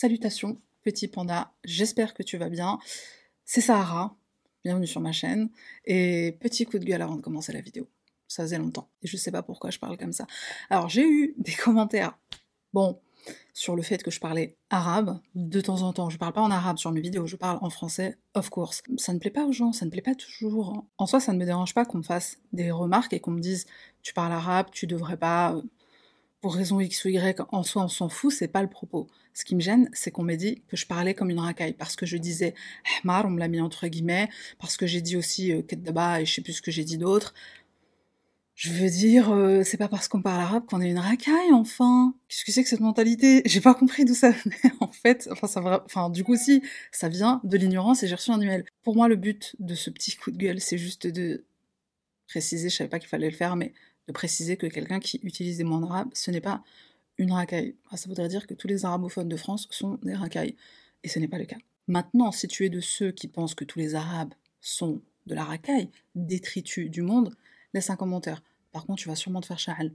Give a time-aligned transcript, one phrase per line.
[0.00, 2.78] Salutations, petit panda, j'espère que tu vas bien.
[3.44, 4.16] C'est Sahara,
[4.62, 5.50] bienvenue sur ma chaîne.
[5.86, 7.88] Et petit coup de gueule avant de commencer la vidéo.
[8.28, 10.28] Ça faisait longtemps, et je sais pas pourquoi je parle comme ça.
[10.70, 12.16] Alors j'ai eu des commentaires,
[12.72, 13.00] bon,
[13.54, 16.10] sur le fait que je parlais arabe de temps en temps.
[16.10, 18.84] Je parle pas en arabe sur mes vidéos, je parle en français, of course.
[18.98, 20.86] Ça ne plaît pas aux gens, ça ne plaît pas toujours.
[20.98, 23.40] En soi, ça ne me dérange pas qu'on me fasse des remarques et qu'on me
[23.40, 23.66] dise
[24.02, 25.60] tu parles arabe, tu devrais pas
[26.40, 29.08] pour raison X ou Y, en soi on s'en fout, c'est pas le propos.
[29.34, 31.96] Ce qui me gêne, c'est qu'on m'ait dit que je parlais comme une racaille, parce
[31.96, 32.54] que je disais
[33.02, 36.26] Ahmar, on me l'a mis entre guillemets, parce que j'ai dit aussi euh, Kedaba et
[36.26, 37.34] je sais plus ce que j'ai dit d'autre.
[38.54, 42.12] Je veux dire, euh, c'est pas parce qu'on parle arabe qu'on est une racaille, enfin.
[42.28, 43.42] Qu'est-ce que c'est que cette mentalité?
[43.46, 45.28] J'ai pas compris d'où ça venait, en fait.
[45.42, 46.60] Enfin, du coup, si,
[46.90, 48.64] ça vient de l'ignorance et j'ai reçu un email.
[48.82, 51.44] Pour moi, le but de ce petit coup de gueule, c'est juste de
[52.26, 53.72] préciser, je savais pas qu'il fallait le faire, mais
[54.08, 56.64] de préciser que quelqu'un qui utilise des mots en arabe, ce n'est pas
[57.18, 57.74] une racaille.
[57.94, 60.56] ça voudrait dire que tous les arabophones de France sont des racailles.
[61.04, 61.58] Et ce n'est pas le cas.
[61.86, 65.44] Maintenant, si tu es de ceux qui pensent que tous les arabes sont de la
[65.44, 67.36] racaille, détritus du monde,
[67.74, 68.42] laisse un commentaire.
[68.72, 69.92] Par contre, tu vas sûrement te faire chahal.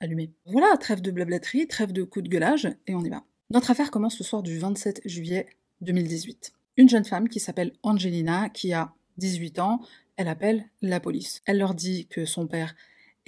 [0.00, 0.32] Allumé.
[0.46, 3.24] Voilà, trêve de blablaterie, trêve de coups de gueulage, et on y va.
[3.50, 5.46] Notre affaire commence le soir du 27 juillet
[5.80, 6.52] 2018.
[6.76, 9.80] Une jeune femme qui s'appelle Angelina, qui a 18 ans,
[10.16, 11.42] elle appelle la police.
[11.46, 12.74] Elle leur dit que son père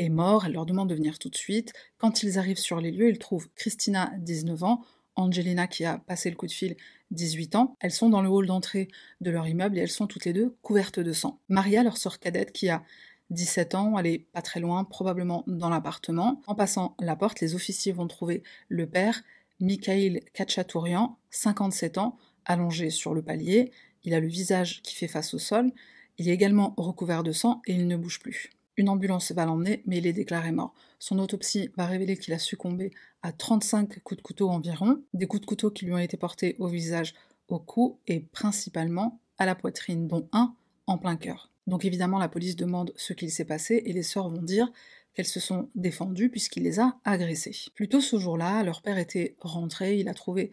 [0.00, 1.72] est mort, elle leur demande de venir tout de suite.
[1.98, 4.82] Quand ils arrivent sur les lieux, ils trouvent Christina, 19 ans,
[5.16, 6.76] Angelina qui a passé le coup de fil,
[7.10, 7.76] 18 ans.
[7.80, 8.88] Elles sont dans le hall d'entrée
[9.20, 11.40] de leur immeuble et elles sont toutes les deux couvertes de sang.
[11.48, 12.82] Maria, leur sœur cadette, qui a
[13.30, 16.40] 17 ans, elle est pas très loin, probablement dans l'appartement.
[16.46, 19.22] En passant la porte, les officiers vont trouver le père,
[19.60, 23.72] Mikhail Kachatourian, 57 ans, allongé sur le palier.
[24.04, 25.70] Il a le visage qui fait face au sol.
[26.18, 28.50] Il est également recouvert de sang et il ne bouge plus.
[28.80, 30.72] Une ambulance va l'emmener, mais il est déclaré mort.
[30.98, 35.42] Son autopsie va révéler qu'il a succombé à 35 coups de couteau environ, des coups
[35.42, 37.12] de couteau qui lui ont été portés au visage,
[37.48, 40.54] au cou et principalement à la poitrine, dont un
[40.86, 41.50] en plein cœur.
[41.66, 44.72] Donc évidemment, la police demande ce qu'il s'est passé et les sœurs vont dire
[45.12, 47.54] qu'elles se sont défendues puisqu'il les a agressées.
[47.74, 50.52] Plus tôt ce jour-là, leur père était rentré, il a trouvé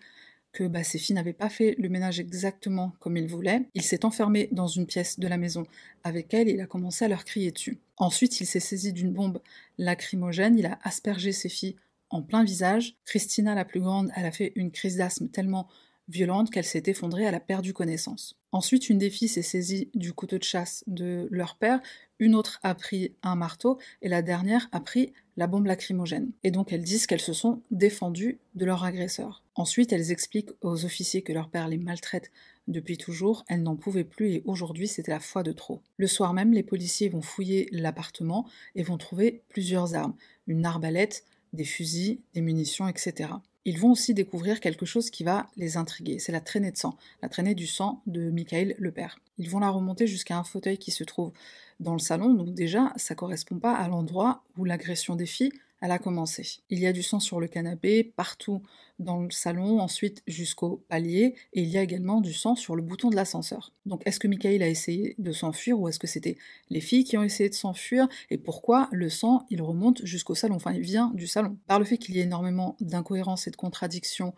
[0.52, 3.70] que bah, ses filles n'avaient pas fait le ménage exactement comme il voulait.
[3.74, 5.66] Il s'est enfermé dans une pièce de la maison
[6.04, 7.80] avec elles et il a commencé à leur crier dessus.
[7.98, 9.42] Ensuite, il s'est saisi d'une bombe
[9.78, 11.76] lacrymogène, il a aspergé ses filles
[12.10, 12.96] en plein visage.
[13.06, 15.68] Christina, la plus grande, elle a fait une crise d'asthme tellement
[16.10, 18.38] violente qu'elle s'est effondrée, elle a perdu connaissance.
[18.52, 21.82] Ensuite, une des filles s'est saisie du couteau de chasse de leur père,
[22.20, 26.32] une autre a pris un marteau et la dernière a pris la bombe lacrymogène.
[26.44, 29.44] Et donc elles disent qu'elles se sont défendues de leur agresseur.
[29.56, 32.32] Ensuite, elles expliquent aux officiers que leur père les maltraite
[32.68, 35.82] depuis toujours, elles n'en pouvaient plus et aujourd'hui c'était la foi de trop.
[35.98, 40.16] Le soir même, les policiers vont fouiller l'appartement et vont trouver plusieurs armes,
[40.48, 41.24] une arbalète,
[41.54, 43.30] des fusils, des munitions, etc
[43.68, 46.20] ils vont aussi découvrir quelque chose qui va les intriguer.
[46.20, 49.20] C'est la traînée de sang, la traînée du sang de Michael le père.
[49.38, 51.34] Ils vont la remonter jusqu'à un fauteuil qui se trouve
[51.80, 55.52] dans le salon, donc déjà, ça correspond pas à l'endroit où l'agression des filles
[55.92, 56.60] a commencé.
[56.70, 58.62] Il y a du sang sur le canapé, partout
[59.00, 62.82] dans le salon, ensuite jusqu'au palier, et il y a également du sang sur le
[62.82, 63.72] bouton de l'ascenseur.
[63.86, 66.38] Donc est-ce que Michael a essayé de s'enfuir ou est-ce que c'était
[66.70, 70.56] les filles qui ont essayé de s'enfuir Et pourquoi le sang, il remonte jusqu'au salon
[70.56, 71.58] Enfin, il vient du salon?
[71.68, 74.34] Par le fait qu'il y ait énormément d'incohérences et de contradictions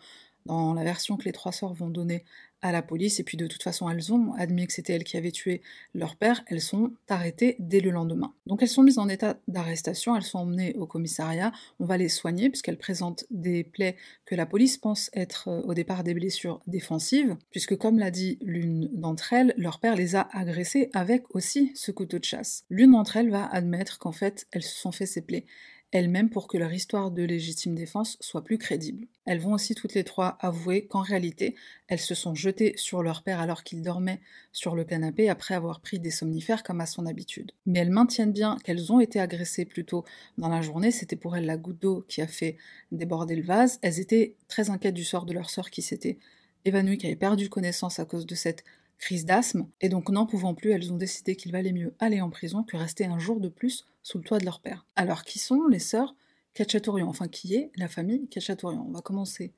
[0.46, 2.24] dans la version que les trois sœurs vont donner
[2.62, 5.18] à la police, et puis de toute façon elles ont admis que c'était elles qui
[5.18, 5.62] avaient tué
[5.94, 8.34] leur père, elles sont arrêtées dès le lendemain.
[8.48, 12.10] Donc elles sont mises en état d'arrestation, elles sont emmenées au commissariat, on va les
[12.10, 13.96] soigner puisqu'elles présentent des plaies
[14.26, 18.38] que la police pense être euh, au départ des blessures défensives, puisque comme l'a dit
[18.42, 22.66] l'une d'entre elles, leur père les a agressées avec aussi ce couteau de chasse.
[22.70, 25.46] L'une d'entre elles va admettre qu'en fait elles se sont fait ces plaies
[25.92, 29.08] elles-mêmes pour que leur histoire de légitime défense soit plus crédible.
[29.26, 31.56] Elles vont aussi toutes les trois avouer qu'en réalité,
[31.88, 35.82] elles se sont jetées sur leur père alors qu'il dormait sur le canapé après avoir
[35.82, 37.52] pris des somnifères comme à son habitude.
[37.66, 40.06] Mais elles maintiennent bien qu'elles ont été agressées plus tôt
[40.38, 42.58] dans la journée, c'était pour elles la goutte d'eau qui a fait
[42.92, 43.80] déborder le vase.
[43.82, 46.20] Elles étaient très inquiètes du sort de leur sœur qui s'était
[46.66, 48.64] évanouie, qui avait perdu connaissance à cause de cette
[49.00, 52.30] crise d'asthme, et donc n'en pouvant plus, elles ont décidé qu'il valait mieux aller en
[52.30, 54.86] prison que rester un jour de plus sous le toit de leur père.
[54.96, 56.16] Alors qui sont les sœurs
[56.54, 59.54] Kachatourian Enfin qui est la famille Kachatourian On va commencer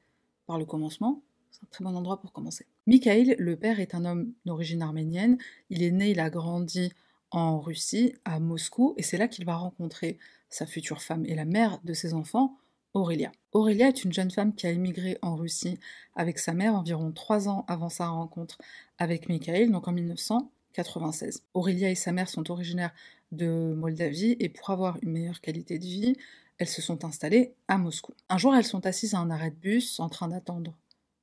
[0.46, 2.66] par le commencement, c'est un très bon endroit pour commencer.
[2.88, 5.38] Mikhail, le père, est un homme d'origine arménienne,
[5.70, 6.94] il est né, il a grandi
[7.32, 10.18] en Russie, à Moscou, et c'est là qu'il va rencontrer
[10.50, 12.58] sa future femme et la mère de ses enfants,
[12.94, 13.32] Aurélia.
[13.54, 15.80] Aurélia est une jeune femme qui a immigré en Russie
[16.16, 18.58] avec sa mère environ trois ans avant sa rencontre
[18.98, 21.44] avec Mikhail, donc en 1996.
[21.54, 22.94] Aurélia et sa mère sont originaires
[23.32, 26.18] de Moldavie et pour avoir une meilleure qualité de vie,
[26.58, 28.14] elles se sont installées à Moscou.
[28.30, 30.78] Un jour, elles sont assises à un arrêt de bus en train d'attendre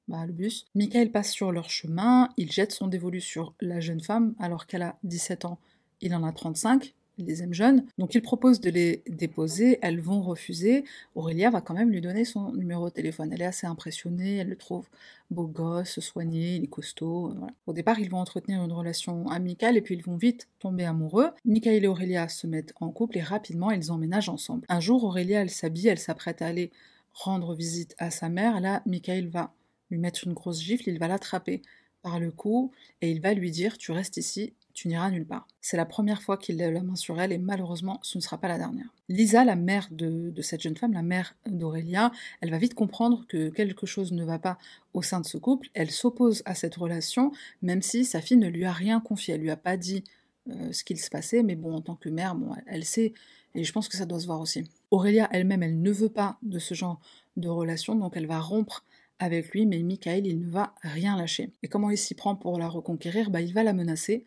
[0.09, 0.67] bah, le bus.
[0.75, 4.83] Michael passe sur leur chemin, il jette son dévolu sur la jeune femme alors qu'elle
[4.83, 5.59] a 17 ans,
[6.01, 10.01] il en a 35, il les aime jeunes, donc il propose de les déposer, elles
[10.01, 10.85] vont refuser.
[11.15, 13.33] Aurélia va quand même lui donner son numéro de téléphone.
[13.33, 14.89] Elle est assez impressionnée, elle le trouve
[15.31, 17.33] beau gosse, soigné, il est costaud.
[17.37, 17.53] Voilà.
[17.67, 21.31] Au départ, ils vont entretenir une relation amicale et puis ils vont vite tomber amoureux.
[21.45, 24.65] Michael et Aurélia se mettent en couple et rapidement ils emménagent ensemble.
[24.69, 26.71] Un jour, Aurélia, elle s'habille, elle s'apprête à aller
[27.13, 28.61] rendre visite à sa mère.
[28.61, 29.53] Là, Michael va
[29.91, 31.63] lui mettre une grosse gifle, il va l'attraper
[32.03, 35.49] par le cou et il va lui dire Tu restes ici, tu n'iras nulle part.
[35.61, 38.39] C'est la première fois qu'il lève la main sur elle et malheureusement ce ne sera
[38.39, 38.87] pas la dernière.
[39.09, 43.49] Lisa, la mère de, cette jeune femme, la mère d'Aurélia, elle va vite comprendre que
[43.49, 44.57] quelque chose ne va pas
[44.95, 45.69] au sein de ce couple.
[45.75, 49.35] Elle s'oppose à cette relation, même si sa fille ne lui a rien confié.
[49.35, 50.05] Elle lui a pas dit
[50.49, 53.15] euh, ce qu'il se passait, mais bon, en tant que mère, bon, elle, sait,
[53.57, 54.63] et je pense que ça doit se voir aussi.
[54.93, 57.01] Aurélia elle-même, elle ne veut pas de ce genre
[57.37, 58.85] de relation, donc elle va rompre
[59.19, 61.51] avec lui, mais Michael, il ne va rien lâcher.
[61.65, 63.31] Et comment il s'y prend pour la reconquérir?
[63.31, 64.25] Bah, Il va la menacer,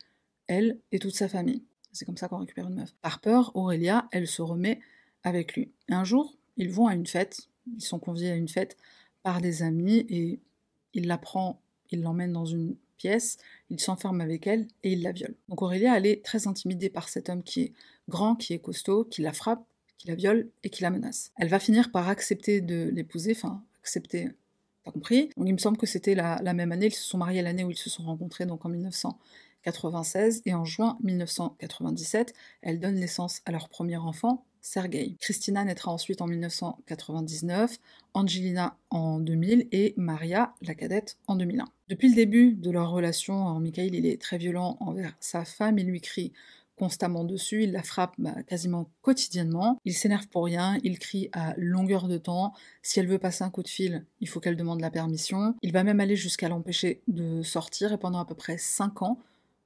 [0.52, 1.64] elle et toute sa famille.
[1.92, 2.94] C'est comme ça qu'on récupère une meuf.
[3.02, 4.80] Par peur, Aurélia, elle se remet
[5.24, 5.72] avec lui.
[5.90, 8.78] un jour, ils vont à une fête, ils sont conviés à une fête
[9.24, 10.40] par des amis et
[10.94, 11.62] il la prend,
[11.92, 13.38] il l'emmène dans une pièce,
[13.70, 15.36] il s'enferme avec elle et il la viole.
[15.50, 17.74] Donc Aurélia, elle est très intimidée par cet homme qui est
[18.10, 19.64] grand, qui est costaud, qui la frappe,
[19.98, 21.32] qui la viole et qui la menace.
[21.38, 24.30] Elle va finir par accepter de l'épouser, enfin accepter,
[24.84, 25.30] pas compris?
[25.38, 27.64] Donc il me semble que c'était la, la, même année, ils se sont mariés l'année
[27.64, 29.18] où ils se sont rencontrés, donc en 1900.
[29.64, 35.16] 96 et en juin 1997, elles donnent naissance à leur premier enfant, Sergei.
[35.20, 37.78] Christina naîtra ensuite en 1999,
[38.14, 41.66] Angelina en 2000 et Maria, la cadette, en 2001.
[41.90, 45.88] Depuis le début de leur relation, Michael il est très violent envers sa femme, il
[45.88, 46.32] lui crie
[46.82, 51.54] constamment dessus, il la frappe bah, quasiment quotidiennement, il s'énerve pour rien, il crie à
[51.56, 54.82] longueur de temps, si elle veut passer un coup de fil, il faut qu'elle demande
[54.82, 58.58] la permission, il va même aller jusqu'à l'empêcher de sortir et pendant à peu près
[58.58, 59.20] 5 ans,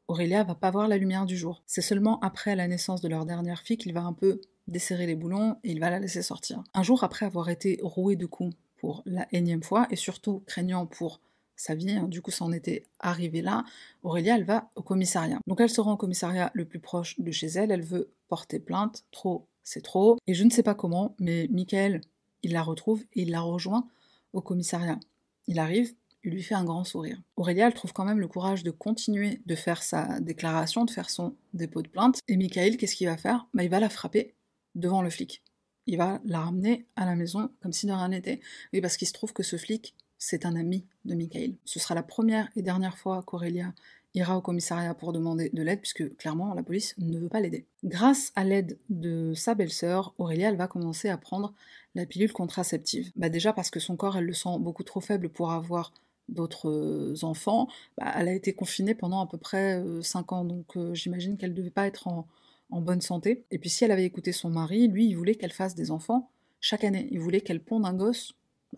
[0.07, 1.63] Aurélia va pas voir la lumière du jour.
[1.65, 5.15] C'est seulement après la naissance de leur dernière fille qu'il va un peu desserrer les
[5.15, 6.63] boulons et il va la laisser sortir.
[6.73, 10.85] Un jour après avoir été roué de coups pour la énième fois et surtout craignant
[10.85, 11.21] pour
[11.55, 13.63] sa vie, hein, du coup ça en était arrivé là,
[14.03, 15.39] Aurélia elle va au commissariat.
[15.47, 18.59] Donc elle se rend au commissariat le plus proche de chez elle, elle veut porter
[18.59, 22.01] plainte, trop c'est trop, et je ne sais pas comment, mais Michael
[22.43, 23.87] il la retrouve et il la rejoint
[24.33, 24.99] au commissariat.
[25.47, 27.21] Il arrive, il lui fait un grand sourire.
[27.37, 31.09] Aurélia, elle trouve quand même le courage de continuer de faire sa déclaration, de faire
[31.09, 32.19] son dépôt de plainte.
[32.27, 33.47] Et Michael, qu'est-ce qu'il va faire?
[33.53, 34.33] Bah, Il va la frapper
[34.73, 35.43] devant le flic.
[35.85, 38.41] Il va la ramener à la maison comme si de rien n'était.
[38.73, 41.55] Oui, parce qu'il se trouve que ce flic, c'est un ami de Michael.
[41.63, 43.73] Ce sera la première et dernière fois qu'Aurélia
[44.15, 47.65] ira au commissariat pour demander de l'aide, puisque clairement la police ne veut pas l'aider.
[47.83, 51.53] Grâce à l'aide de sa belle-sœur, Aurélia elle va commencer à prendre
[51.95, 53.11] la pilule contraceptive.
[53.15, 55.93] Bah déjà parce que son corps elle le sent beaucoup trop faible pour avoir
[56.29, 57.67] d'autres enfants,
[57.97, 61.55] bah, elle a été confinée pendant à peu près 5 ans, donc j'imagine qu'elle ne
[61.55, 62.27] devait pas être en,
[62.71, 63.45] bonne santé.
[63.51, 66.29] Et puis si elle avait écouté son mari, lui, il voulait qu'elle fasse des enfants
[66.59, 67.07] chaque année.
[67.11, 68.33] Il voulait qu'elle ponde un gosse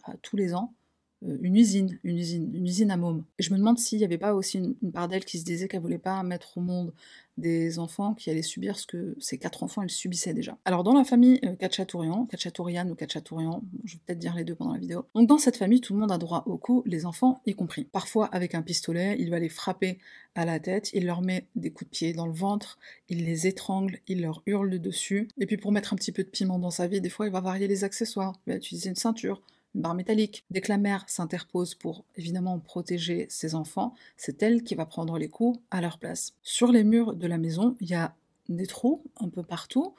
[0.06, 0.74] bah, tous les ans.
[1.22, 3.24] Une usine, une usine, une usine à môme.
[3.40, 5.68] Et je me demande s'il n'y avait pas aussi une, part d'elle qui se disait
[5.68, 6.94] qu'elle voulait pas mettre au monde
[7.38, 10.58] des enfants qui allaient subir ce que ces quatre enfants elles subissaient déjà.
[10.66, 14.56] Alors dans la famille euh, Kachatourian, Kachatourian ou Kachatourian, je vais peut-être dire les deux
[14.56, 15.06] pendant la vidéo.
[15.14, 17.84] Donc dans cette famille, tout le monde a droit au coup, les enfants y compris.
[17.86, 20.00] Parfois avec un pistolet, il va les frapper
[20.36, 23.48] à la tête, il leur met des coups de pied dans le ventre, il les
[23.48, 25.28] étrangle, il leur hurle dessus.
[25.40, 27.32] Et puis pour mettre un petit peu de piment dans sa vie, des fois il
[27.32, 29.42] va varier les accessoires, il va utiliser une ceinture,
[29.76, 30.46] barre métallique.
[30.50, 35.18] Dès que la mère s'interpose pour évidemment protéger ses enfants, c'est elle qui va prendre
[35.18, 36.34] les coups à leur place.
[36.42, 38.16] Sur les murs de la maison, il y a
[38.50, 39.94] des trous un peu partout.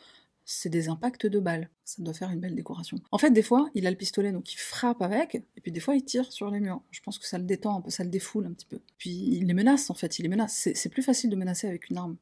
[0.44, 1.68] C'est des impacts de balles.
[1.84, 2.98] Ça doit faire une belle décoration.
[3.12, 5.80] En fait, des fois, il a le pistolet, donc il frappe avec, et puis des
[5.80, 6.80] fois, il tire sur les murs.
[6.90, 8.80] Je pense que ça le détend un peu, ça le défoule un petit peu.
[8.96, 10.70] Puis il les menace, en fait, il les menace.
[10.75, 12.16] C'est plus facile de menacer avec une arme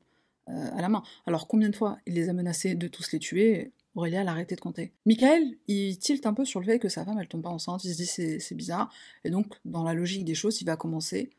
[0.49, 1.03] euh, à la main.
[1.27, 3.73] Alors combien de fois il les a menacés de tous les tuer?
[3.97, 4.93] Aurélia, elle a arrêté de compter.
[5.07, 7.83] Michael, il tilte un peu sur le fait que sa femme, elle tombe pas enceinte,
[7.85, 8.93] il se dit c'est bizarre,
[9.25, 11.31] et donc, dans la logique des choses, il va commencer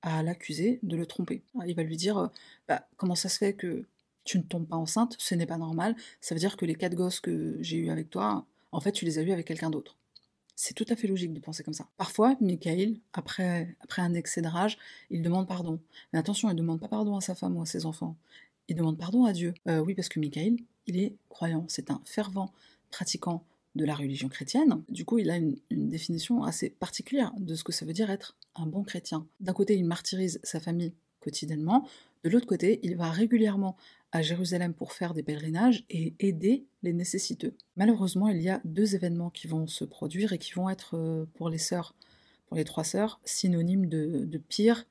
[0.00, 1.42] à l'accuser de le tromper.
[1.66, 2.26] Il va lui dire euh,
[2.66, 3.84] bah, comment ça se fait que
[4.24, 6.94] tu ne tombes pas enceinte, ce n'est pas normal, ça veut dire que les quatre
[6.94, 9.96] gosses que j'ai eus avec toi, en fait, tu les as eus avec quelqu'un d'autre.
[10.56, 11.88] C'est tout à fait logique de penser comme ça.
[11.96, 14.78] Parfois, Michael, après, après un excès de rage,
[15.10, 15.80] il demande pardon.
[16.12, 18.16] Mais attention, il ne demande pas pardon à sa femme ou à ses enfants.
[18.68, 19.54] Il demande pardon à Dieu.
[19.68, 22.52] Euh, oui, parce que Michael, il est croyant, c'est un fervent
[22.90, 24.82] pratiquant de la religion chrétienne.
[24.88, 28.36] Du coup, il a une, définition assez particulière de ce que ça veut dire être
[28.54, 29.26] un bon chrétien.
[29.40, 31.86] D'un côté, il martyrise sa famille quotidiennement,
[32.24, 33.76] de l'autre côté, il va régulièrement
[34.12, 37.54] à Jérusalem pour faire des pèlerinages et aider les nécessiteux.
[37.76, 41.24] Malheureusement, il y a deux événements qui vont se produire et qui vont être euh,
[41.34, 41.94] pour les sœurs
[42.52, 44.84] pour les trois sœurs, synonyme de, pire,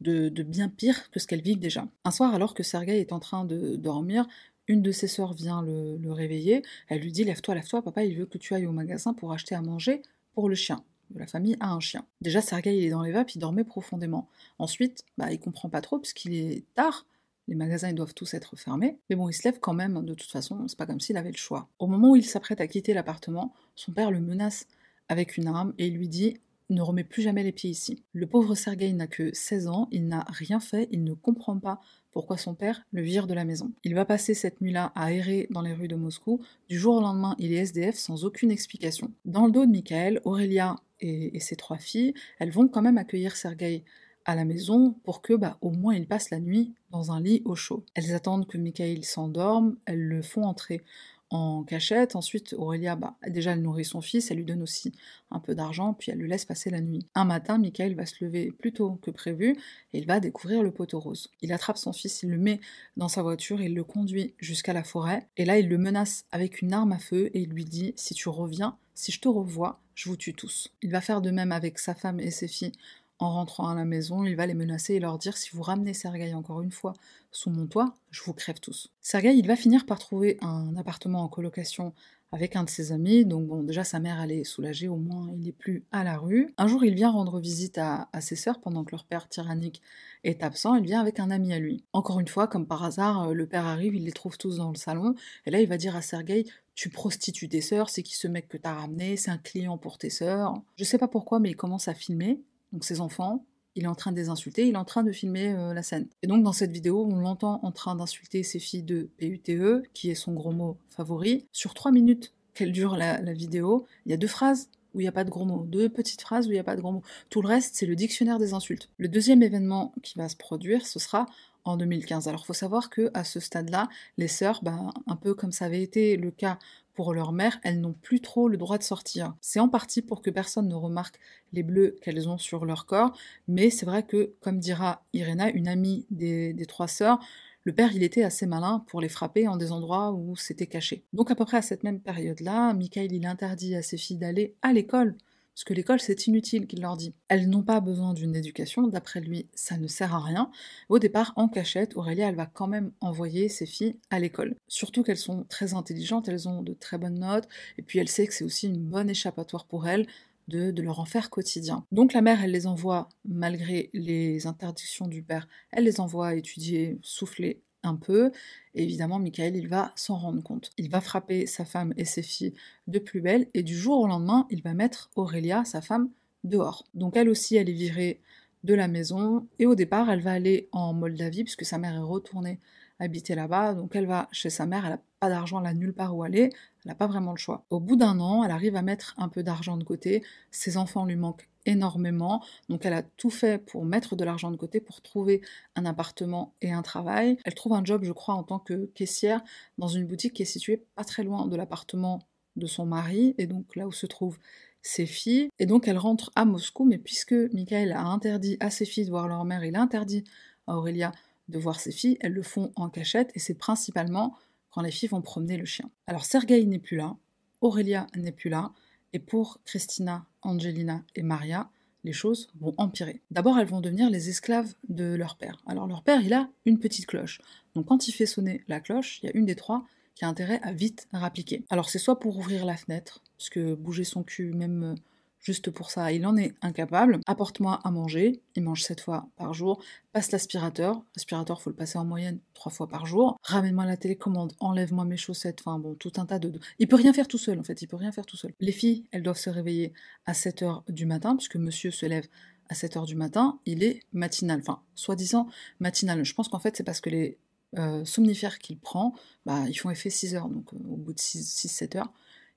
[0.00, 1.86] de, bien pire que ce qu'elles vivent déjà.
[2.04, 4.26] Un soir, alors que Sergei est en train de dormir,
[4.68, 6.62] une de ses sœurs vient le, le réveiller.
[6.88, 9.54] Elle lui dit Lève-toi, lève-toi, papa, il veut que tu ailles au magasin pour acheter
[9.54, 10.02] à manger
[10.34, 10.82] pour le chien
[11.18, 12.06] la famille a un chien.
[12.20, 14.28] Déjà, Sergei, il est dans les vapes, il dormait profondément.
[14.58, 17.06] Ensuite, bah, il comprend pas trop, puisqu'il est tard,
[17.48, 18.98] les magasins ils doivent tous être fermés.
[19.08, 21.32] Mais bon, il se lève quand même, de toute façon, c'est pas comme s'il avait
[21.32, 21.68] le choix.
[21.78, 24.66] Au moment où il s'apprête à quitter l'appartement, son père le menace
[25.08, 26.38] avec une arme et lui dit
[26.70, 28.02] ne remets plus jamais les pieds ici.
[28.12, 31.80] Le pauvre Sergei n'a que 16 ans, il n'a rien fait, il ne comprend pas
[32.12, 33.72] pourquoi son père le vire de la maison.
[33.84, 36.40] Il va passer cette nuit-là à errer dans les rues de Moscou.
[36.68, 39.12] Du jour au lendemain, il est SDF sans aucune explication.
[39.24, 43.36] Dans le dos de Michael, Aurélia et, ses trois filles, elles vont quand même accueillir
[43.36, 43.84] Sergei
[44.24, 47.42] à la maison pour que, bah, au moins, il passe la nuit dans un lit
[47.44, 47.84] au chaud.
[47.94, 50.82] Elles attendent que Michael s'endorme, elles le font entrer
[51.30, 52.16] en cachette.
[52.16, 54.92] Ensuite, Aurélia, bah, déjà, elle nourrit son fils, elle lui donne aussi
[55.30, 57.06] un peu d'argent, puis elle le laisse passer la nuit.
[57.14, 59.56] Un matin, Michael va se lever plus tôt que prévu
[59.92, 61.30] et il va découvrir le poteau rose.
[61.40, 62.60] Il attrape son fils, il le met
[62.96, 66.62] dans sa voiture, il le conduit jusqu'à la forêt, et là, il le menace avec
[66.62, 69.80] une arme à feu et il lui dit Si tu reviens, si je te revois,
[69.94, 70.70] je vous tue tous.
[70.82, 72.72] Il va faire de même avec sa femme et ses filles
[73.20, 75.94] en rentrant à la maison, il va les menacer et leur dire si vous ramenez
[75.94, 76.94] Sergei encore une fois
[77.30, 78.90] sous mon toit, je vous crève tous.
[79.00, 81.92] Sergei, il va finir par trouver un appartement en colocation
[82.32, 85.28] avec un de ses amis, donc bon, déjà sa mère elle est soulagée, au moins
[85.32, 86.54] il n'est plus à la rue.
[86.58, 89.82] Un jour, il vient rendre visite à, ses sœurs pendant que leur père tyrannique
[90.22, 91.82] est absent, il vient avec un ami à lui.
[91.92, 94.70] Encore une fois, comme par hasard, euh, le père arrive, il les trouve tous dans
[94.70, 98.16] le salon, et là il va dire à Sergei tu prostitues tes sœurs, c'est qui
[98.16, 100.54] ce mec que t'as ramené, c'est un client pour tes sœurs.
[100.76, 102.40] Je sais pas pourquoi, mais il commence à filmer,
[102.72, 103.44] donc ses enfants,
[103.76, 105.82] il est en train de les insulter, il est en train de filmer euh, la
[105.82, 106.08] scène.
[106.22, 110.10] Et donc dans cette vidéo, on l'entend en train d'insulter ses filles de PUTE, qui
[110.10, 111.46] est son gros mot favori.
[111.52, 115.08] Sur trois minutes qu'elle dure la, vidéo, il y a deux phrases où il n'y
[115.08, 116.90] a pas de gros mots, deux petites phrases où il n'y a pas de gros
[116.90, 117.02] mots.
[117.28, 118.90] Tout le reste, c'est le dictionnaire des insultes.
[118.98, 121.26] Le deuxième événement qui va se produire, ce sera
[121.64, 122.26] en 2015.
[122.26, 125.66] Alors, il faut savoir que à ce stade-là, les sœurs, ben, un peu comme ça
[125.66, 126.58] avait été le cas
[127.00, 129.34] pour leur mère, elles n'ont plus trop le droit de sortir.
[129.40, 131.18] C'est en partie pour que personne ne remarque
[131.54, 133.16] les bleus qu'elles ont sur leur corps,
[133.48, 137.18] mais c'est vrai que, comme dira Irena, une amie des, trois sœurs,
[137.64, 141.02] le père, il était assez malin pour les frapper en des endroits où c'était caché.
[141.14, 144.54] Donc à peu près à cette même période-là, Michael, il interdit à ses filles d'aller
[144.60, 145.16] à l'école
[145.54, 147.12] parce que l'école c'est inutile, qu'il leur dit.
[147.28, 150.50] Elles n'ont pas besoin d'une éducation, d'après lui, ça ne sert à rien.
[150.88, 154.56] Au départ, en cachette, Aurélia, elle va quand même envoyer ses filles à l'école.
[154.68, 158.26] Surtout qu'elles sont très intelligentes, elles ont de très bonnes notes, et puis elle sait
[158.26, 160.06] que c'est aussi une bonne échappatoire pour elles
[160.48, 161.84] de, de, leur en faire quotidien.
[161.92, 166.98] Donc la mère, elle les envoie, malgré les interdictions du père, elle les envoie étudier,
[167.02, 168.30] souffler un peu,
[168.74, 170.70] évidemment, Michael, il va s'en rendre compte.
[170.78, 172.54] Il va frapper sa femme et ses filles
[172.86, 176.10] de plus belle, et du jour au lendemain, il va mettre Aurélia, sa femme,
[176.44, 176.84] dehors.
[176.94, 178.20] Donc elle aussi, elle est virée
[178.64, 181.98] de la maison, et au départ, elle va aller en Moldavie, puisque sa mère est
[181.98, 182.58] retournée
[183.00, 185.92] habiter là-bas, donc elle va chez sa mère, elle n'a pas d'argent, elle n'a nulle
[185.92, 186.50] part où aller,
[186.84, 187.64] elle n'a pas vraiment le choix.
[187.70, 191.04] Au bout d'un an, elle arrive à mettre un peu d'argent de côté, ses enfants
[191.04, 192.42] lui manquent énormément.
[192.68, 195.42] Donc elle a tout fait pour mettre de l'argent de côté, pour trouver
[195.76, 197.36] un appartement et un travail.
[197.44, 199.42] Elle trouve un job, je crois, en tant que caissière
[199.78, 202.20] dans une boutique qui est située pas très loin de l'appartement
[202.56, 204.38] de son mari, et donc là où se trouvent
[204.82, 205.50] ses filles.
[205.58, 209.10] Et donc elle rentre à Moscou, mais puisque Michael a interdit à ses filles de
[209.10, 210.24] voir leur mère, il a interdit
[210.66, 211.12] à Aurélia
[211.50, 214.34] de voir ses filles, elles le font en cachette, et c'est principalement
[214.70, 215.90] quand les filles vont promener le chien.
[216.06, 217.16] Alors Sergei n'est plus là,
[217.60, 218.72] Aurélia n'est plus là,
[219.12, 221.70] et pour Christina, Angelina et Maria,
[222.04, 223.20] les choses vont empirer.
[223.30, 225.60] D'abord, elles vont devenir les esclaves de leur père.
[225.66, 227.40] Alors leur père, il a une petite cloche.
[227.74, 230.28] Donc quand il fait sonner la cloche, il y a une des trois qui a
[230.28, 231.64] intérêt à vite rappliquer.
[231.68, 234.94] Alors c'est soit pour ouvrir la fenêtre, parce que bouger son cul, même
[235.40, 237.18] Juste pour ça, il en est incapable.
[237.26, 238.42] Apporte-moi à manger.
[238.56, 239.82] Il mange 7 fois par jour.
[240.12, 241.02] Passe l'aspirateur.
[241.16, 243.38] L'aspirateur, faut le passer en moyenne 3 fois par jour.
[243.42, 244.52] Ramène-moi la télécommande.
[244.60, 245.60] Enlève-moi mes chaussettes.
[245.60, 246.52] Enfin bon, tout un tas de...
[246.78, 247.80] Il peut rien faire tout seul, en fait.
[247.80, 248.52] Il peut rien faire tout seul.
[248.60, 249.94] Les filles, elles doivent se réveiller
[250.26, 252.26] à 7 h du matin, puisque monsieur se lève
[252.68, 253.58] à 7 h du matin.
[253.64, 254.60] Il est matinal.
[254.60, 256.22] Enfin, soi-disant matinal.
[256.22, 257.38] Je pense qu'en fait, c'est parce que les
[257.78, 259.14] euh, somnifères qu'il prend,
[259.46, 260.48] bah, ils font effet 6 heures.
[260.48, 262.12] Donc, euh, au bout de 6-7 heures,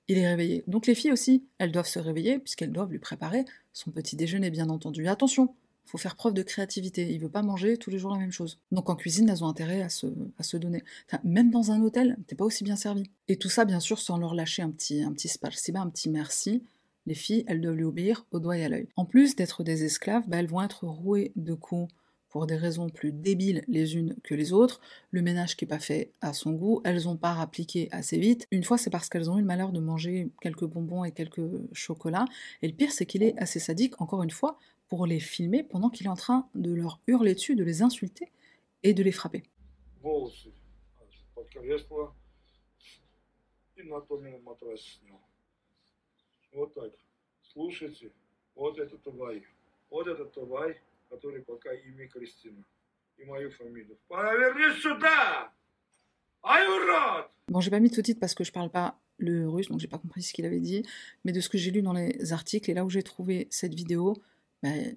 [0.08, 0.64] il est réveillé.
[0.66, 4.50] Donc les filles aussi, elles doivent se réveiller puisqu'elles doivent lui préparer son petit déjeuner,
[4.50, 5.08] bien entendu.
[5.08, 7.10] Attention, faut faire preuve de créativité.
[7.12, 8.58] Il veut pas manger tous les jours la même chose.
[8.72, 10.82] Donc en cuisine, elles ont intérêt à se, donner.
[11.24, 13.04] même dans un hôtel, t'es pas aussi bien servi.
[13.28, 15.30] Et tout ça, bien sûr, sans leur lâcher un petit, un petit
[15.74, 16.62] un petit merci.
[17.06, 18.88] Les filles, elles doivent lui obéir au doigt et à l'œil.
[18.96, 21.92] En plus d'être des esclaves, bah, elles vont être rouées de coups
[22.34, 24.80] pour des raisons plus débiles les unes que les autres,
[25.12, 28.48] le ménage qui n'est pas fait à son goût, elles n'ont pas appliqué assez vite.
[28.50, 31.48] Une fois, c'est parce qu'elles ont eu le malheur de manger quelques bonbons et quelques
[31.72, 32.24] chocolats.
[32.60, 35.90] Et le pire, c'est qu'il est assez sadique, encore une fois, pour les filmer pendant
[35.90, 38.32] qu'il est en train de leur hurler dessus, de les insulter
[38.82, 39.44] et de les frapper.
[40.02, 40.28] Bon,
[57.60, 59.98] j'ai pas mis tout titre parce que je parle pas le russe, donc j'ai pas
[59.98, 60.84] compris ce qu'il avait dit,
[61.24, 63.74] mais de ce que j'ai lu dans les articles et là où j'ai trouvé cette
[63.74, 64.14] vidéo,
[64.62, 64.96] ben,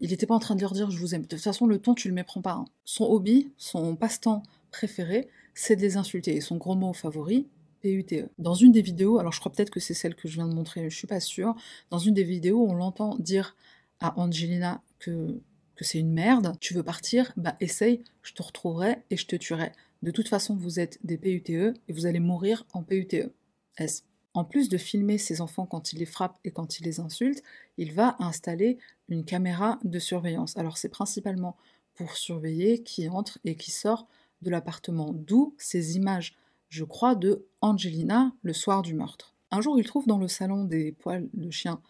[0.00, 1.22] il n'était pas en train de leur dire je vous aime.
[1.22, 2.52] De toute façon, le ton, tu le méprends pas.
[2.52, 2.64] Hein.
[2.84, 6.36] Son hobby, son passe-temps préféré, c'est de les insulter.
[6.36, 7.48] Et son gros mot favori,
[7.80, 8.28] PUTE.
[8.38, 10.54] Dans une des vidéos, alors je crois peut-être que c'est celle que je viens de
[10.54, 11.54] montrer, je suis pas sûre,
[11.90, 13.56] dans une des vidéos, on l'entend dire
[14.00, 15.40] à Angelina que,
[15.80, 19.72] c'est une merde, tu veux partir, bah essaye, je te retrouverai et je te tuerai.
[20.02, 23.32] De toute façon, vous êtes des PUTE et vous allez mourir en PUTE.
[23.78, 24.04] S.
[24.34, 27.42] En plus de filmer ses enfants quand il les frappe et quand il les insulte,
[27.76, 28.78] il va installer
[29.08, 30.56] une caméra de surveillance.
[30.56, 31.56] Alors c'est principalement
[31.94, 34.06] pour surveiller qui entre et qui sort
[34.42, 36.36] de l'appartement, d'où ces images,
[36.68, 39.34] je crois, de Angelina le soir du meurtre.
[39.50, 41.80] Un jour, il trouve dans le salon des poils de chien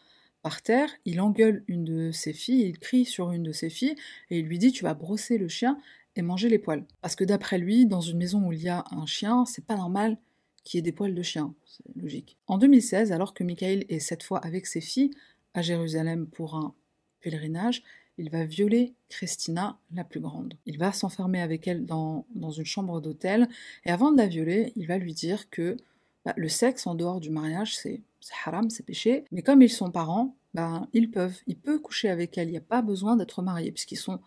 [0.43, 3.97] par terre, il engueule une de ses filles, il crie sur une de ses filles,
[4.31, 5.79] et il lui dit Tu vas brosser le chien
[6.17, 6.85] et manger les poils.
[7.01, 9.77] Parce que d'après lui, dans une maison où il y a un chien, c'est pas
[9.77, 10.19] normal
[10.65, 12.37] qu'il y ait des poils de chien, c'est logique.
[12.47, 15.11] En 2016, alors que Michael est cette fois avec ses filles
[15.55, 16.75] à Jérusalem pour un
[17.21, 17.83] pèlerinage,
[18.19, 20.55] il va violer Christina, la plus grande.
[20.67, 23.49] Il va s'enfermer avec elle dans, dans une chambre d'hôtel,
[23.85, 25.77] et avant de la violer, il va lui dire que
[26.29, 28.03] bah, le sexe en dehors du mariage, c'est
[28.45, 29.25] haram, c'est péché.
[29.33, 32.49] Mais comme ils sont parents, bah, ils peuvent, il peut coucher avec elle.
[32.49, 34.21] Il n'y a pas besoin d'être marié puisqu'ils sont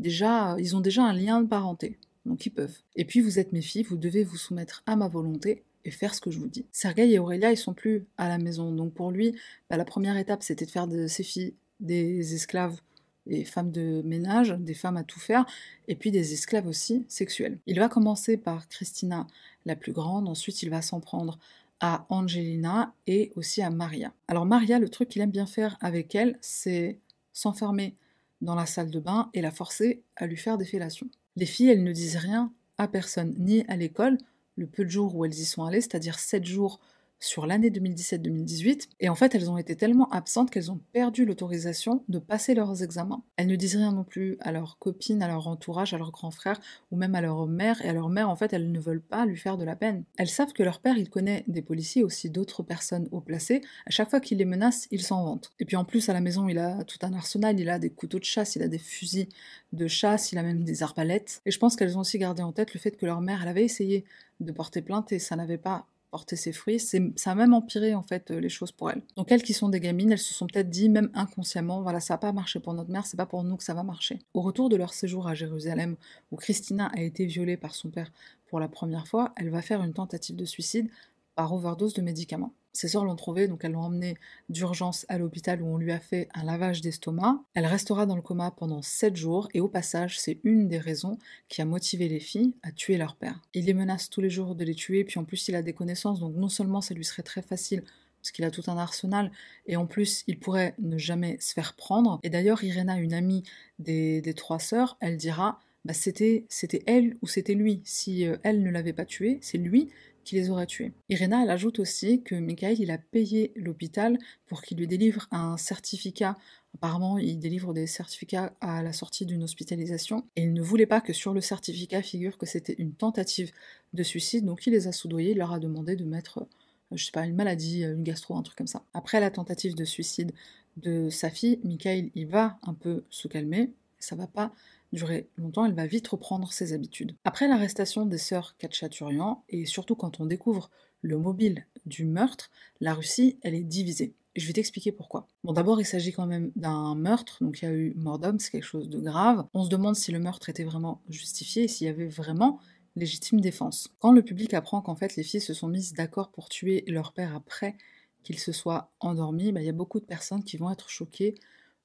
[0.00, 1.96] déjà, ils ont déjà un lien de parenté.
[2.26, 2.76] Donc ils peuvent.
[2.96, 6.12] Et puis vous êtes mes filles, vous devez vous soumettre à ma volonté et faire
[6.12, 6.66] ce que je vous dis.
[6.72, 8.72] Sergei et Aurélia, ils sont plus à la maison.
[8.72, 9.36] Donc pour lui,
[9.70, 12.80] bah, la première étape, c'était de faire de ses filles des esclaves
[13.26, 15.46] des femmes de ménage, des femmes à tout faire,
[15.88, 17.58] et puis des esclaves aussi sexuels.
[17.66, 19.26] Il va commencer par Christina
[19.66, 21.38] la plus grande, ensuite il va s'en prendre
[21.80, 24.12] à Angelina et aussi à Maria.
[24.28, 26.98] Alors Maria, le truc qu'il aime bien faire avec elle, c'est
[27.32, 27.96] s'enfermer
[28.40, 31.08] dans la salle de bain et la forcer à lui faire des fellations.
[31.36, 34.18] Les filles, elles ne disent rien à personne, ni à l'école,
[34.56, 36.80] le peu de jours où elles y sont allées, c'est-à-dire 7 jours
[37.24, 42.04] sur l'année 2017-2018, et en fait elles ont été tellement absentes qu'elles ont perdu l'autorisation
[42.08, 43.22] de passer leurs examens.
[43.36, 46.30] Elles ne disent rien non plus à leurs copines, à leur entourage, à leurs grands
[46.30, 46.60] frères,
[46.90, 49.24] ou même à leur mère, et à leur mère en fait elles ne veulent pas
[49.24, 50.04] lui faire de la peine.
[50.18, 53.90] Elles savent que leur père il connaît des policiers, aussi d'autres personnes haut placées, à
[53.90, 55.50] chaque fois qu'il les menace, il s'en vante.
[55.60, 57.90] Et puis en plus à la maison il a tout un arsenal, il a des
[57.90, 59.28] couteaux de chasse, il a des fusils
[59.72, 62.52] de chasse, il a même des arbalètes, et je pense qu'elles ont aussi gardé en
[62.52, 64.04] tête le fait que leur mère elle avait essayé
[64.40, 65.86] de porter plainte et ça n'avait pas
[66.36, 69.02] ses fruits, ça a même empiré en fait euh, les choses pour elles.
[69.16, 72.14] Donc elles qui sont des gamines, elles se sont peut-être dit même inconsciemment, voilà ça
[72.14, 74.18] n'a pas marché pour notre mère, c'est pas pour nous que ça va marcher.
[74.32, 75.96] Au retour de leur séjour à Jérusalem,
[76.30, 78.10] où Christina a été violée par son père
[78.46, 80.88] pour la première fois, elle va faire une tentative de suicide
[81.34, 82.52] par overdose de médicaments.
[82.74, 84.16] Ses sœurs l'ont trouvée, donc elles l'ont emmenée
[84.48, 87.40] d'urgence à l'hôpital où on lui a fait un lavage d'estomac.
[87.54, 91.16] Elle restera dans le coma pendant 7 jours et au passage, c'est une des raisons
[91.48, 93.40] qui a motivé les filles à tuer leur père.
[93.54, 95.72] Il les menace tous les jours de les tuer, puis en plus il a des
[95.72, 97.84] connaissances, donc non seulement ça lui serait très facile
[98.20, 99.30] parce qu'il a tout un arsenal,
[99.66, 102.20] et en plus, il pourrait ne jamais se faire prendre.
[102.22, 103.42] Et d'ailleurs, Irena, une amie
[103.78, 107.82] des, des trois sœurs, elle dira bah, c'était c'était elle ou c'était lui.
[107.84, 109.90] Si euh, elle ne l'avait pas tué, c'est lui
[110.24, 110.92] qui les aurait tués.
[111.08, 115.56] Irena, elle ajoute aussi que Michael, il a payé l'hôpital pour qu'il lui délivre un
[115.56, 116.36] certificat.
[116.74, 121.00] Apparemment, il délivre des certificats à la sortie d'une hospitalisation et il ne voulait pas
[121.00, 123.52] que sur le certificat figure que c'était une tentative
[123.92, 127.04] de suicide, donc il les a soudoyés, il leur a demandé de mettre, euh, je
[127.04, 128.84] sais pas, une maladie, euh, une gastro, un truc comme ça.
[128.92, 130.32] Après la tentative de suicide
[130.76, 134.52] de sa fille, Michael, il va un peu se calmer, ça va pas
[134.94, 137.14] durer longtemps, elle va vite reprendre ses habitudes.
[137.24, 140.70] Après l'arrestation des sœurs Katchaturian, et surtout quand on découvre
[141.02, 144.14] le mobile du meurtre, la Russie, elle est divisée.
[144.36, 145.28] Je vais t'expliquer pourquoi.
[145.44, 148.40] Bon, d'abord, il s'agit quand même d'un meurtre, donc il y a eu mort d'homme,
[148.40, 149.46] c'est quelque chose de grave.
[149.54, 152.58] On se demande si le meurtre était vraiment justifié et s'il y avait vraiment
[152.96, 153.92] légitime défense.
[154.00, 157.12] Quand le public apprend qu'en fait les filles se sont mises d'accord pour tuer leur
[157.12, 157.76] père après
[158.22, 161.34] qu'il se soit endormi, bah, il y a beaucoup de personnes qui vont être choquées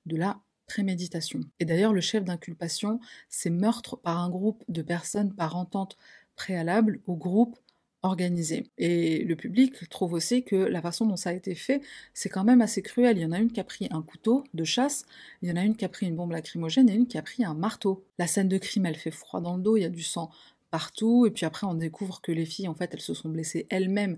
[0.06, 1.42] de la préméditation.
[1.60, 5.98] Et d'ailleurs, le chef d'inculpation, c'est meurtre par un groupe de personnes par entente
[6.36, 7.58] préalable au groupe
[8.02, 8.72] organisé.
[8.78, 11.82] Et le public trouve aussi que la façon dont ça a été fait,
[12.14, 13.18] c'est quand même assez cruel.
[13.18, 15.06] Il y en a une qui a pris un couteau de chasse,
[15.42, 17.22] il y en a une qui a pris une bombe lacrymogène et une qui a
[17.22, 18.06] pris un marteau.
[18.18, 20.30] La scène de crime, elle fait froid dans le dos, il y a du sang
[20.72, 23.66] partout, et puis après on découvre que les filles, en fait, elles se sont blessées
[23.70, 24.18] elles-mêmes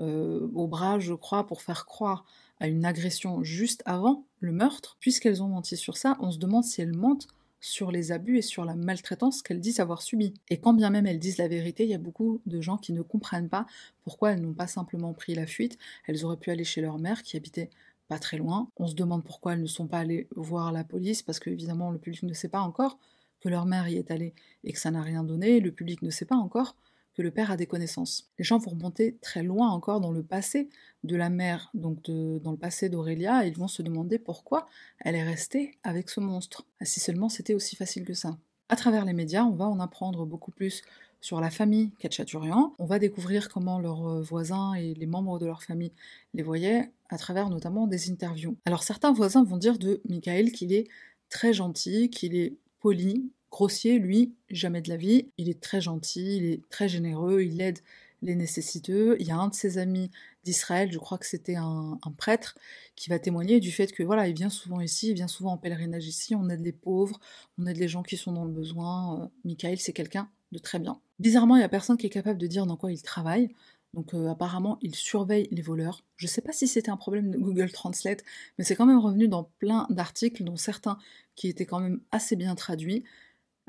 [0.00, 2.24] euh, au bras, je crois, pour faire croire
[2.60, 4.96] à une agression juste avant le meurtre.
[5.00, 7.28] Puisqu'elles ont menti sur ça, on se demande si elles mentent
[7.60, 10.32] sur les abus et sur la maltraitance qu'elles disent avoir subi.
[10.48, 12.92] Et quand bien même elles disent la vérité, il y a beaucoup de gens qui
[12.92, 13.66] ne comprennent pas
[14.04, 15.76] pourquoi elles n'ont pas simplement pris la fuite.
[16.06, 17.70] Elles auraient pu aller chez leur mère qui habitait
[18.08, 18.68] pas très loin.
[18.76, 21.90] On se demande pourquoi elles ne sont pas allées voir la police, parce que évidemment
[21.90, 22.98] le public ne sait pas encore
[23.40, 26.10] que leur mère y est allée et que ça n'a rien donné, le public ne
[26.10, 26.76] sait pas encore
[27.14, 28.30] que le père a des connaissances.
[28.38, 30.68] Les gens vont remonter très loin encore dans le passé
[31.04, 34.66] de la mère, donc dans le passé d'Aurélia, et ils vont se demander pourquoi
[35.00, 36.66] elle est restée avec ce monstre.
[36.80, 38.38] Ah, si seulement c'était aussi facile que ça.
[38.68, 40.82] À travers les médias, on va en apprendre beaucoup plus
[41.20, 42.74] sur la famille Katchaturian.
[42.78, 45.92] On va découvrir comment leurs euh, voisins et les membres de leur famille
[46.34, 48.56] les voyaient à travers notamment des interviews.
[48.64, 50.88] Alors certains voisins vont dire de Michael qu'il est
[51.28, 55.30] très gentil, qu'il est poli, grossier, lui, jamais de la vie.
[55.38, 57.80] Il est très gentil, il est très généreux, il aide
[58.22, 59.16] les nécessiteux.
[59.20, 60.10] Il y a un de ses amis
[60.44, 62.56] d'Israël, je crois que c'était un, prêtre,
[62.96, 65.58] qui va témoigner du fait que voilà, il vient souvent ici, il vient souvent en
[65.58, 67.20] pèlerinage ici, on aide les pauvres,
[67.58, 69.22] on aide les gens qui sont dans le besoin.
[69.22, 71.00] Euh, Michael, c'est quelqu'un de très bien.
[71.18, 73.54] Bizarrement, il n'y a personne qui est capable de dire dans quoi il travaille.
[73.94, 76.04] Donc euh, apparemment, il surveille les voleurs.
[76.16, 78.22] Je ne sais pas si c'était un problème de Google Translate,
[78.56, 80.98] mais c'est quand même revenu dans plein d'articles, dont certains
[81.34, 83.04] qui étaient quand même assez bien traduits.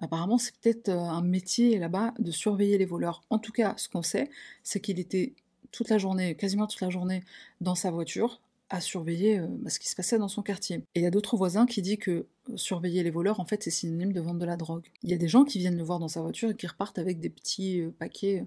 [0.02, 3.22] Apparemment, c'est peut-être euh, un métier là-bas de surveiller les voleurs.
[3.30, 4.30] En tout cas, ce qu'on sait,
[4.64, 5.34] c'est qu'il était
[5.72, 7.24] toute la journée, quasiment toute la journée,
[7.62, 10.78] dans sa voiture, à surveiller euh, bah, ce qui se passait dans son quartier.
[10.96, 13.70] Et il y a d'autres voisins qui disent que surveiller les voleurs, en fait, c'est
[13.70, 14.88] synonyme de vendre de la drogue.
[15.04, 16.98] Il y a des gens qui viennent le voir dans sa voiture et qui repartent
[16.98, 18.46] avec des petits paquets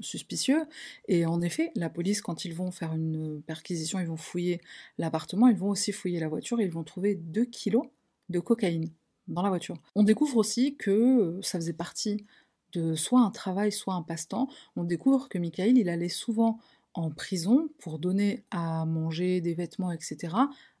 [0.00, 0.64] suspicieux.
[1.08, 4.60] Et en effet, la police, quand ils vont faire une perquisition, ils vont fouiller
[4.98, 7.86] l'appartement, ils vont aussi fouiller la voiture et ils vont trouver 2 kilos
[8.28, 8.90] de cocaïne
[9.34, 9.76] la voiture.
[9.94, 12.24] On découvre aussi que euh, ça faisait partie
[12.72, 14.48] de soit un travail, soit un passe-temps.
[14.76, 16.58] On découvre que Michael, il allait souvent
[16.94, 20.34] en prison pour donner à manger, des vêtements, etc.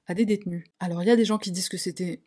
[0.06, 0.64] à des détenus.
[0.80, 2.20] Alors il y a des gens qui disent que c'était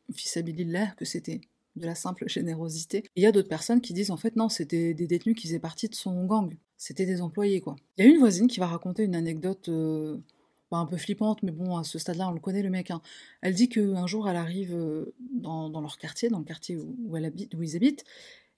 [0.65, 1.41] l'air, que c'était
[1.75, 3.03] de la simple générosité.
[3.15, 5.59] Il y a d'autres personnes qui disent en fait non, c'était des détenus qui faisaient
[5.59, 6.53] partie de son gang.
[6.77, 7.75] C'était des employés quoi.
[7.97, 10.17] Il y a une voisine qui va raconter une anecdote euh,
[10.79, 12.91] un peu flippante, mais bon, à ce stade-là, on le connaît le mec.
[12.91, 13.01] Hein.
[13.41, 17.75] Elle dit qu'un jour, elle arrive euh, dans, leur quartier, dans le quartier où, ils
[17.75, 18.03] habitent,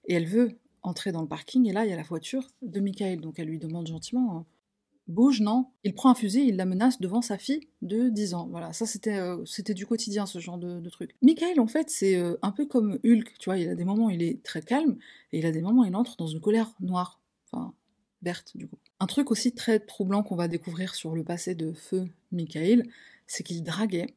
[0.06, 2.80] et elle veut entrer dans le parking, et là, il y a la voiture de
[2.80, 3.20] Michael.
[3.20, 4.46] Donc elle lui demande gentiment hein,
[5.08, 5.66] Bouge, non?
[5.84, 8.48] Il prend un fusil, il la menace devant sa fille de 10 ans.
[8.50, 11.14] Voilà, ça c'était euh, c'était du quotidien, ce genre de, truc.
[11.22, 14.06] Michael, en fait, c'est euh, un peu comme Hulk, tu vois, il a des moments
[14.06, 14.96] où il est très calme,
[15.32, 17.20] et il a des moments où il entre dans une colère noire.
[17.52, 17.72] Enfin,
[18.54, 18.76] du coup.
[19.00, 22.88] Un truc aussi très troublant qu'on va découvrir sur le passé de Feu Michael,
[23.26, 24.14] c'est qu'il draguait,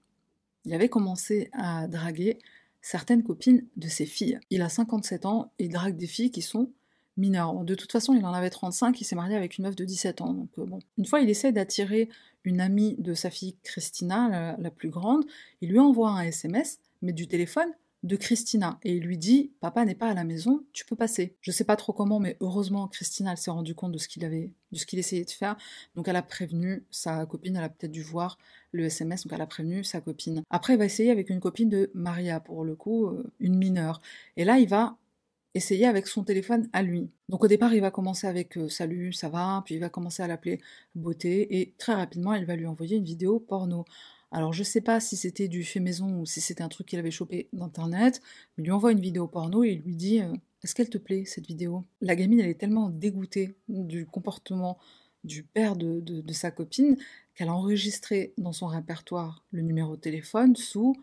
[0.66, 2.40] il avait commencé à draguer
[2.82, 4.40] certaines copines de ses filles.
[4.50, 6.72] Il a 57 ans et il drague des filles qui sont
[7.18, 7.64] mineur.
[7.66, 10.22] De toute façon, il en avait 35, il s'est marié avec une meuf de 17
[10.22, 10.34] ans.
[10.34, 10.80] Donc, euh, bon.
[10.98, 12.10] Une fois, il essaie d'attirer
[12.44, 15.26] une amie de sa fille Christina, la, plus grande.
[15.62, 17.70] Il lui envoie un SMS, mais du téléphone
[18.04, 21.36] de Christina et il lui dit papa n'est pas à la maison, tu peux passer.
[21.42, 24.52] Je sais pas trop comment mais heureusement Christina s'est rendue compte de ce qu'il avait
[24.72, 25.58] de ce qu'il essayait de faire.
[25.96, 28.38] Donc elle a prévenu sa copine, elle a peut-être dû voir
[28.72, 30.44] le SMS donc elle a prévenu sa copine.
[30.50, 34.02] Après il va essayer avec une copine de Maria pour le coup euh, une mineure
[34.38, 34.98] et là il va
[35.56, 37.10] essayer avec son téléphone à lui.
[37.28, 40.22] Donc au départ, il va commencer avec euh, salut, ça va, puis il va commencer
[40.24, 40.62] à l'appeler
[40.96, 43.86] beauté, et très rapidement, il va lui envoyer une vidéo porno.
[44.32, 47.00] Alors je sais pas si c'était du fait maison ou si c'était un truc qu'il
[47.00, 48.22] avait chopé d'internet,
[48.58, 50.98] mais il lui envoie une vidéo porno et il lui dit euh, Est-ce qu'elle te
[50.98, 51.86] plaît cette vidéo?
[52.02, 54.78] La gamine, elle est tellement dégoûtée du comportement
[55.24, 56.96] du père de, de sa copine
[57.36, 60.96] qu'elle a enregistré dans son répertoire le numéro de téléphone sous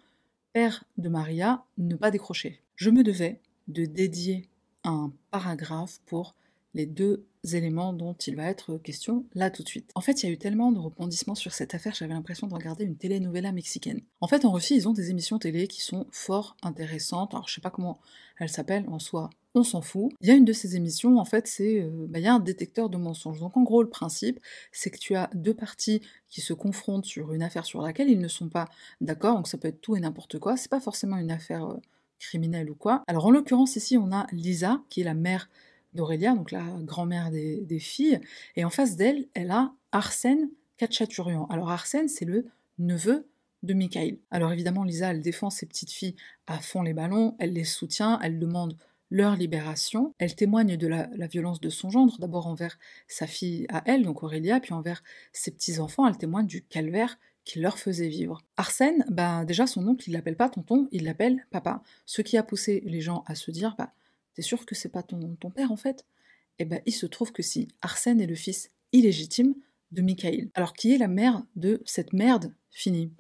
[0.53, 2.63] Père de Maria, ne pas décrocher.
[2.77, 4.49] Je me devais de dédier
[4.85, 6.35] un paragraphe pour
[6.73, 9.91] les deux éléments dont il va être question là tout de suite.
[9.95, 12.55] En fait, il y a eu tellement de rebondissements sur cette affaire, j'avais l'impression de
[12.55, 14.01] regarder une telenovela mexicaine.
[14.21, 17.35] En fait, en Russie, ils ont des émissions télé qui sont fort intéressantes.
[17.35, 18.01] Alors, je sais pas comment
[18.39, 20.13] elles s'appellent en soi, on s'en fout.
[20.21, 22.35] Il y a une de ces émissions, en fait, c'est euh, bah, il y a
[22.35, 23.41] un détecteur de mensonges.
[23.41, 24.41] Donc en gros, le principe,
[24.73, 28.21] c'est que tu as deux parties qui se confrontent sur une affaire sur laquelle ils
[28.21, 28.67] ne sont pas
[29.01, 29.37] d'accord.
[29.37, 30.57] Donc ça peut être tout et n'importe quoi.
[30.57, 31.77] C'est pas forcément une affaire euh,
[32.19, 33.03] criminelle ou quoi.
[33.07, 35.49] Alors en l'occurrence ici on a Lisa qui est la mère
[35.97, 38.21] d'Aurélia, donc la grand-mère des, filles,
[38.55, 41.47] et en face d'elle elle a Arsène Katchaturian.
[41.47, 42.47] Alors Arsène c'est le
[42.79, 43.27] neveu
[43.63, 44.19] de Michael.
[44.31, 46.15] Alors évidemment Lisa elle défend ses petites filles
[46.47, 48.77] à fond les ballons, elle les soutient, elle demande
[49.11, 50.15] leur libération.
[50.19, 52.79] Elle témoigne de la, violence de son gendre, d'abord envers
[53.09, 56.07] sa fille à elle, donc Aurélia, puis envers ses petits-enfants.
[56.07, 58.43] Elle témoigne du calvaire qu'il leur faisait vivre.
[58.57, 61.83] Arsène, bah déjà son oncle, il l'appelle pas tonton, il l'appelle papa.
[62.05, 63.93] Ce qui a poussé les gens à se dire, bah
[64.37, 66.07] t'es sûr que c'est pas ton, ton père en fait?
[66.59, 69.55] Eh ben il se trouve que si, Arsène est le fils illégitime
[69.91, 70.51] de Michael.
[70.55, 73.11] Alors qui est la mère de cette merde finie?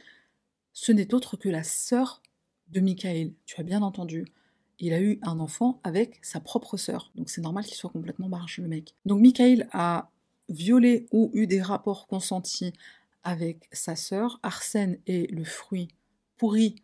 [0.72, 2.22] Ce n'est autre que la sœur
[2.68, 4.26] de Michael, tu as bien entendu.
[4.78, 8.28] Il a eu un enfant avec sa propre sœur, donc c'est normal qu'il soit complètement
[8.28, 8.94] barge le mec.
[9.06, 10.10] Donc Michael a
[10.50, 12.74] violé ou eu des rapports consentis
[13.24, 14.38] avec sa sœur.
[14.42, 15.88] Arsène est le fruit
[16.36, 16.76] pourri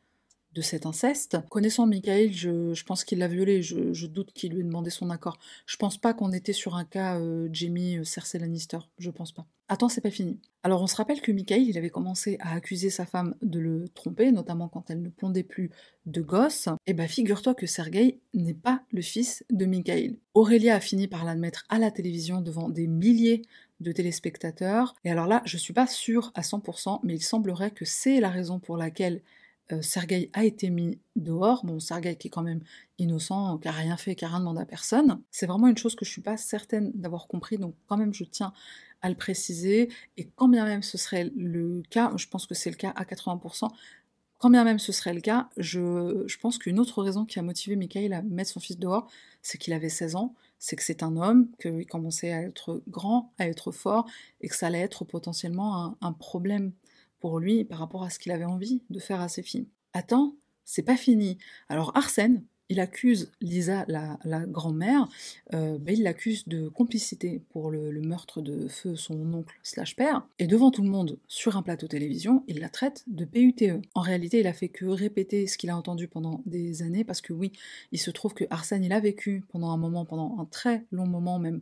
[0.54, 1.38] de cet inceste.
[1.48, 5.38] Connaissant Michael, je, pense qu'il l'a violé, je, doute qu'il lui ait demandé son accord.
[5.66, 9.32] Je pense pas qu'on était sur un cas euh, Jamie euh, Cersei Lannister, je pense
[9.32, 9.46] pas.
[9.68, 10.38] Attends, c'est pas fini.
[10.64, 13.88] Alors on se rappelle que Michael, il avait commencé à accuser sa femme de le
[13.88, 15.70] tromper, notamment quand elle ne pondait plus
[16.04, 16.66] de gosses.
[16.66, 20.16] Et eh bah ben, figure-toi que Sergei n'est pas le fils de Michael.
[20.34, 23.42] Aurélia a fini par l'admettre à la télévision devant des milliers
[23.80, 24.94] de téléspectateurs.
[25.04, 28.30] Et alors là, je suis pas sûre à 100%, mais il semblerait que c'est la
[28.30, 29.22] raison pour laquelle
[29.70, 31.64] euh, Sergueï a été mis dehors.
[31.64, 32.60] Bon, Sergueï qui est quand même
[32.98, 35.20] innocent, qui a rien fait, qui a rien demandé à personne.
[35.30, 38.24] C'est vraiment une chose que je suis pas certaine d'avoir compris, donc quand même je
[38.24, 38.52] tiens
[39.02, 39.88] à le préciser.
[40.16, 43.04] Et quand bien même ce serait le cas, je pense que c'est le cas à
[43.04, 43.68] 80%,
[44.42, 47.76] quand bien même ce serait le cas, je, pense qu'une autre raison qui a motivé
[47.76, 49.06] Michael à mettre son fils dehors,
[49.40, 53.32] c'est qu'il avait 16 ans, c'est que c'est un homme, qu'il commençait à être grand,
[53.38, 54.04] à être fort,
[54.40, 56.72] et que ça allait être potentiellement un problème
[57.22, 59.68] pour lui par rapport à ce qu'il avait envie de faire à ses filles.
[59.94, 61.38] Attends, c'est pas fini.
[61.68, 65.06] Alors Arsène, il accuse Lisa, la, grand-mère,
[65.52, 70.46] euh, il l'accuse de complicité pour le, meurtre de feu son oncle slash père, et
[70.46, 73.64] devant tout le monde, sur un plateau télévision, il la traite de PUTE.
[73.94, 77.20] En réalité, il a fait que répéter ce qu'il a entendu pendant des années, parce
[77.20, 77.52] que oui,
[77.92, 81.06] il se trouve que Arsène, il a vécu pendant un moment, pendant un très long
[81.06, 81.60] moment même,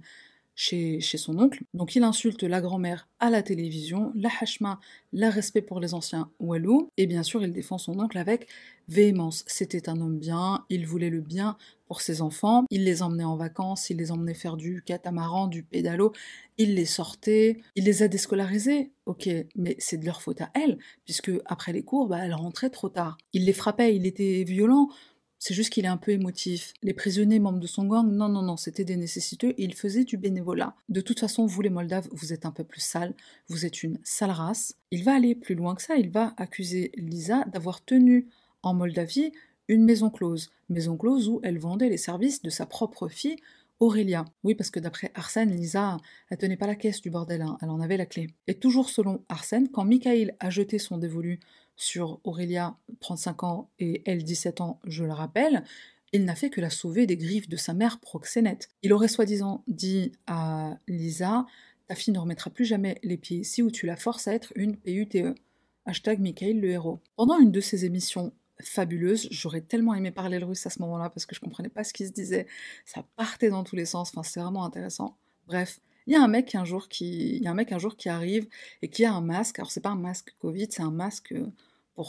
[0.61, 1.63] chez, son oncle.
[1.73, 4.79] Donc il insulte la grand-mère à la télévision, la hashma,
[5.15, 8.47] la respect pour les anciens walou, et bien sûr il défend son oncle avec
[8.87, 9.43] véhémence.
[9.47, 13.37] C'était un homme bien, il voulait le bien pour ses enfants, il les emmenait en
[13.37, 16.13] vacances, il les emmenait faire du catamaran, du pédalo,
[16.59, 20.79] il les sortait, il les a déscolarisés, ok, mais c'est de leur faute à elle,
[21.05, 23.17] puisque après les cours, bah, elle rentrait trop tard.
[23.33, 24.89] Il les frappait, il était violent,
[25.41, 26.75] c'est juste qu'il est un peu émotif.
[26.83, 30.05] Les prisonniers membres de son gang, non, non, non, c'était des nécessiteux et il faisait
[30.05, 30.77] du bénévolat.
[30.91, 33.15] De toute façon, vous les Moldaves, vous êtes un peu plus sales,
[33.49, 34.77] vous êtes une sale race.
[34.91, 38.29] Il va aller plus loin que ça, il va accuser Lisa d'avoir tenu
[38.63, 39.33] en Moldavie
[39.69, 40.51] une maison close.
[40.69, 43.37] Maison close où elle vendait les services de sa propre fille,
[43.79, 44.27] Aurélia.
[44.45, 45.97] Oui, parce que d'après Arsène, Lisa,
[46.29, 48.27] elle tenait pas la caisse du bordel, hein, elle en avait la clé.
[48.47, 51.41] Et toujours selon Arsène, quand Michael a jeté son dévolu
[51.81, 55.65] sur Aurélia, 35 ans, et elle, 17 ans, je le rappelle,
[56.13, 58.69] il n'a fait que la sauver des griffes de sa mère proxénète.
[58.83, 61.47] Il aurait soi-disant dit à Lisa
[61.87, 64.53] Ta fille ne remettra plus jamais les pieds ici où tu la forces à être
[64.57, 65.35] une PUTE.
[65.87, 67.01] Hashtag Michael le héros.
[67.17, 71.09] Pendant une de ses émissions fabuleuses, j'aurais tellement aimé parler le russe à ce moment-là
[71.09, 72.47] parce que je comprenais pas ce qu'il se disait.
[72.85, 75.17] Ça partait dans tous les sens, enfin c'est vraiment intéressant.
[75.47, 77.79] Bref, il y a un mec un jour qui, il y a un mec un
[77.79, 78.47] jour qui arrive
[78.83, 79.59] et qui a un masque.
[79.59, 81.47] Alors c'est pas un masque Covid, c'est un masque euh,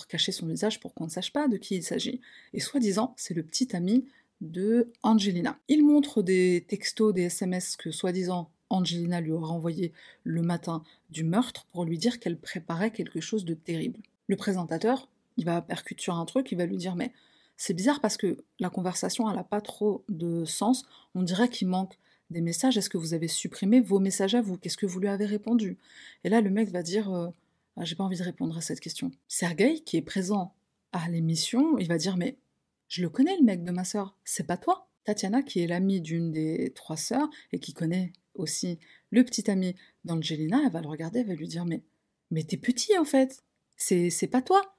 [0.07, 2.21] cacher son visage pour qu'on ne sache pas de qui il s'agit.
[2.53, 4.05] Et soi-disant, c'est le petit ami
[4.41, 5.57] de Angelina.
[5.67, 11.23] Il montre des textos, des SMS que soi-disant Angelina lui aura envoyé le matin du
[11.23, 13.99] meurtre pour lui dire qu'elle préparait quelque chose de terrible.
[14.27, 17.11] Le présentateur, il va percuter un truc, il va lui dire mais
[17.57, 21.67] c'est bizarre parce que la conversation elle n'a pas trop de sens, on dirait qu'il
[21.67, 21.97] manque
[22.29, 24.57] des messages, est-ce que vous avez supprimé vos messages à vous?
[24.57, 25.77] Qu'est-ce que vous lui avez répondu?
[26.23, 27.27] Et là le mec va dire euh,
[27.77, 29.11] ah, j'ai pas envie de répondre à cette question.
[29.27, 30.53] Sergueï, qui est présent
[30.91, 32.37] à l'émission, il va dire Mais
[32.87, 34.89] je le connais, le mec de ma sœur, c'est pas toi.
[35.03, 38.79] Tatiana, qui est l'amie d'une des trois sœurs et qui connaît aussi
[39.09, 41.83] le petit ami d'Angelina, elle va le regarder, elle va lui dire Mais,
[42.29, 43.43] mais t'es petit en fait,
[43.77, 44.75] c'est pas toi,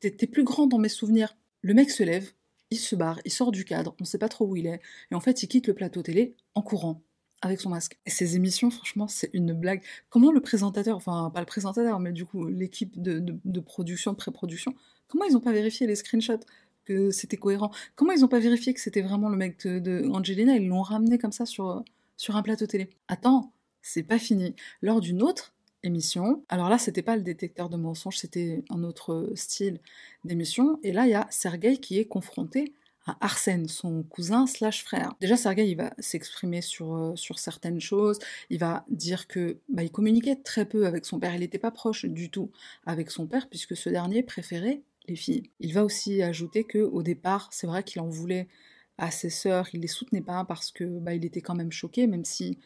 [0.00, 1.36] t'es plus grand dans mes souvenirs.
[1.60, 2.32] Le mec se lève,
[2.70, 5.14] il se barre, il sort du cadre, on sait pas trop où il est, et
[5.14, 7.02] en fait il quitte le plateau télé en courant
[7.44, 7.98] avec son masque.
[8.06, 9.82] Et ces émissions, franchement, c'est une blague.
[10.08, 14.74] Comment le présentateur, enfin pas le présentateur, mais du coup l'équipe de, production, de pré-production,
[15.08, 16.40] comment ils n'ont pas vérifié les screenshots
[16.84, 17.70] que c'était cohérent?
[17.96, 20.56] Comment ils n'ont pas vérifié que c'était vraiment le mec de, Angelina?
[20.56, 21.84] Ils l'ont ramené comme ça sur,
[22.16, 22.88] sur un plateau télé.
[23.08, 23.52] Attends,
[23.82, 24.54] c'est pas fini.
[24.80, 29.30] Lors d'une autre émission, alors là c'était pas le détecteur de mensonges, c'était un autre
[29.34, 29.80] style
[30.24, 32.72] d'émission, et là il y a Sergei qui est confronté
[33.20, 35.14] Arsène, son cousin slash frère.
[35.20, 38.18] Déjà, Sergei, il va s'exprimer sur, euh, certaines choses,
[38.50, 41.70] il va dire que bah, il communiquait très peu avec son père, il n'était pas
[41.70, 42.50] proche du tout
[42.86, 45.50] avec son père, puisque ce dernier préférait les filles.
[45.60, 48.48] Il va aussi ajouter que au départ, c'est vrai qu'il en voulait
[48.96, 52.06] à ses sœurs, il les soutenait pas parce que bah, il était quand même choqué,
[52.06, 52.58] même si,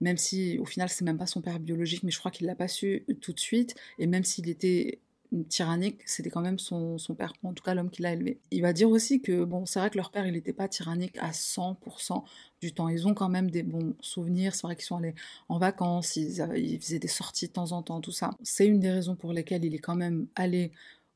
[0.00, 2.54] même si au final c'est même pas son père biologique, mais je crois qu'il l'a
[2.54, 5.00] pas su tout de suite, et même s'il était
[5.48, 8.38] tyrannique, c'était quand même son, père, en tout cas l'homme qui l'a élevé.
[8.50, 11.16] Il va dire aussi que, bon, c'est vrai que leur père, il n'était pas tyrannique
[11.18, 12.24] à 100%
[12.60, 12.88] du temps.
[12.88, 15.14] Ils ont quand même des bons souvenirs, c'est vrai qu'ils sont allés
[15.48, 18.30] en vacances, ils, ils, faisaient des sorties de temps en temps, tout ça.
[18.42, 20.72] C'est une des raisons pour lesquelles il est quand même allé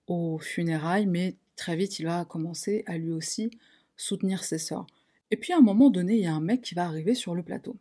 [0.07, 3.51] aux funérailles, mais très vite, il va commencer à lui aussi
[3.97, 4.87] soutenir ses sœurs.
[5.31, 7.35] Et puis à un moment donné, il y a un mec qui va arriver sur
[7.35, 7.77] le plateau.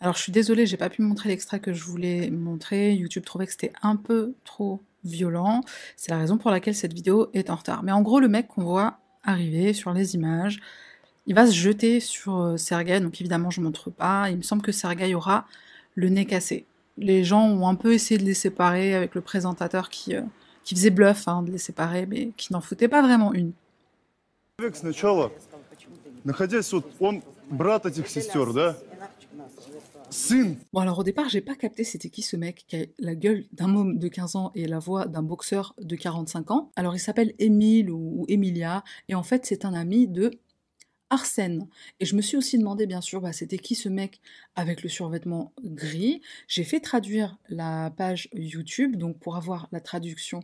[0.00, 2.92] Alors je suis désolée, j'ai pas pu montrer l'extrait que je voulais montrer.
[2.92, 5.62] YouTube trouvait que c'était un peu trop violent.
[5.96, 7.82] C'est la raison pour laquelle cette vidéo est en retard.
[7.82, 10.60] Mais en gros, le mec qu'on voit arriver sur les images,
[11.26, 13.00] il va se jeter sur euh, Sergei.
[13.00, 14.30] Donc évidemment, je montre pas.
[14.30, 15.46] Il me semble que Sergei aura
[15.94, 16.66] le nez cassé.
[16.98, 20.22] Les gens ont un peu essayé de les séparer avec le présentateur qui, euh,
[20.62, 23.52] qui faisait bluff hein, de les séparer, mais qui n'en foutait pas vraiment une.
[30.72, 33.44] Bon alors au départ j'ai pas capté c'était qui ce mec qui a la gueule
[33.52, 36.70] d'un homme de 15 ans et la voix d'un boxeur de 45 ans.
[36.76, 40.30] Alors il s'appelle Émile ou, Emilia et en fait c'est un ami de
[41.10, 41.68] Arsène.
[42.00, 44.20] Et je me suis aussi demandé, bien sûr, bah, c'était qui ce mec
[44.56, 46.20] avec le survêtement gris.
[46.48, 50.40] J'ai fait traduire la page YouTube, donc pour avoir la traduction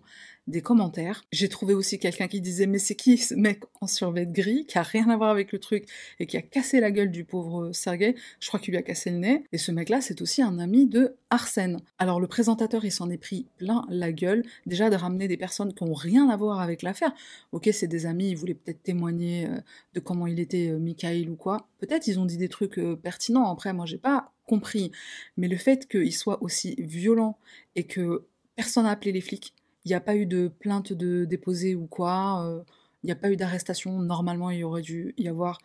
[0.48, 1.24] des commentaires.
[1.33, 4.78] J'ai trouvé aussi quelqu'un qui disait mais c'est qui ce mec en survêt gris qui
[4.78, 5.87] a rien à voir avec le truc
[6.18, 8.16] et qui a cassé la gueule du pauvre Sergei.
[8.40, 9.44] Je crois qu'il lui a cassé le nez.
[9.52, 11.81] Et ce mec-là, c'est aussi un ami de Arsène.
[11.98, 14.44] Alors le présentateur, il s'en est pris plein la gueule.
[14.66, 17.14] Déjà de ramener des personnes qui ont rien à voir avec l'affaire.
[17.52, 19.61] Ok, c'est des amis, ils voulaient peut-être témoigner euh,
[19.94, 21.68] de comment il était euh, Michael ou quoi.
[21.78, 23.50] Peut-être ils ont dit des trucs euh, pertinents.
[23.50, 24.90] Après, moi, j'ai pas compris.
[25.37, 27.38] Mais le fait qu'il soit aussi violent
[27.76, 28.26] et que
[28.57, 31.87] personne n'a appelé les flics, il n'y a pas eu de plainte de déposée ou
[31.87, 32.62] quoi, euh,
[33.03, 33.99] il n'y a pas eu d'arrestation.
[33.99, 35.59] Normalement, il aurait dû y avoir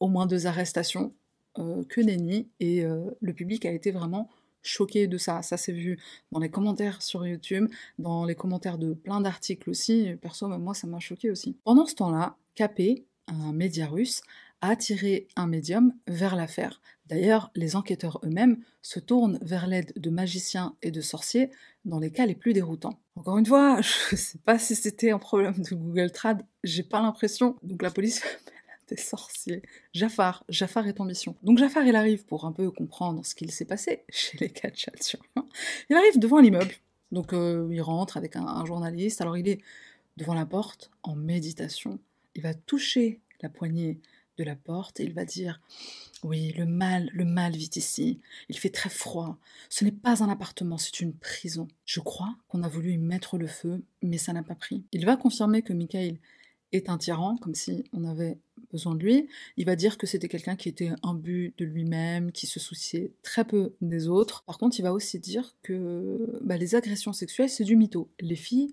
[0.00, 1.12] au moins deux arrestations.
[1.58, 4.30] Euh, que nenni, et euh, le public a été vraiment
[4.62, 5.42] choqué de ça.
[5.42, 5.98] Ça s'est vu
[6.30, 10.14] dans les commentaires sur YouTube, dans les commentaires de plein d'articles aussi.
[10.22, 11.58] Perso, même moi, ça m'a choqué aussi.
[11.64, 14.22] Pendant ce temps-là, KP, un média russe,
[14.62, 16.80] a attiré un médium vers l'affaire.
[17.06, 21.50] D'ailleurs, les enquêteurs eux-mêmes se tournent vers l'aide de magiciens et de sorciers
[21.84, 22.98] dans les cas les plus déroutants.
[23.16, 26.82] Encore une fois, je ne sais pas si c'était un problème de Google Trad, j'ai
[26.82, 27.56] pas l'impression.
[27.62, 28.22] Donc la police
[28.88, 29.62] des sorciers.
[29.92, 31.36] Jafar, Jafar est en mission.
[31.42, 35.48] Donc Jafar, il arrive pour un peu comprendre ce qu'il s'est passé chez les Kachaturians.
[35.88, 36.74] Il arrive devant l'immeuble.
[37.10, 39.20] Donc euh, il rentre avec un journaliste.
[39.20, 39.60] Alors il est
[40.16, 41.98] devant la porte en méditation.
[42.34, 44.00] Il va toucher la poignée
[44.44, 45.60] la porte et il va dire
[46.22, 48.20] Oui, le mal, le mal vit ici.
[48.48, 49.38] Il fait très froid.
[49.68, 51.68] Ce n'est pas un appartement, c'est une prison.
[51.84, 54.84] Je crois qu'on a voulu y mettre le feu, mais ça n'a pas pris.
[54.92, 56.18] Il va confirmer que Michael
[56.72, 58.38] est un tyran, comme si on avait
[58.70, 59.28] besoin de lui.
[59.56, 63.44] Il va dire que c'était quelqu'un qui était imbu de lui-même, qui se souciait très
[63.44, 64.42] peu des autres.
[64.44, 68.10] Par contre, il va aussi dire que bah, les agressions sexuelles, c'est du mytho.
[68.20, 68.70] Les filles,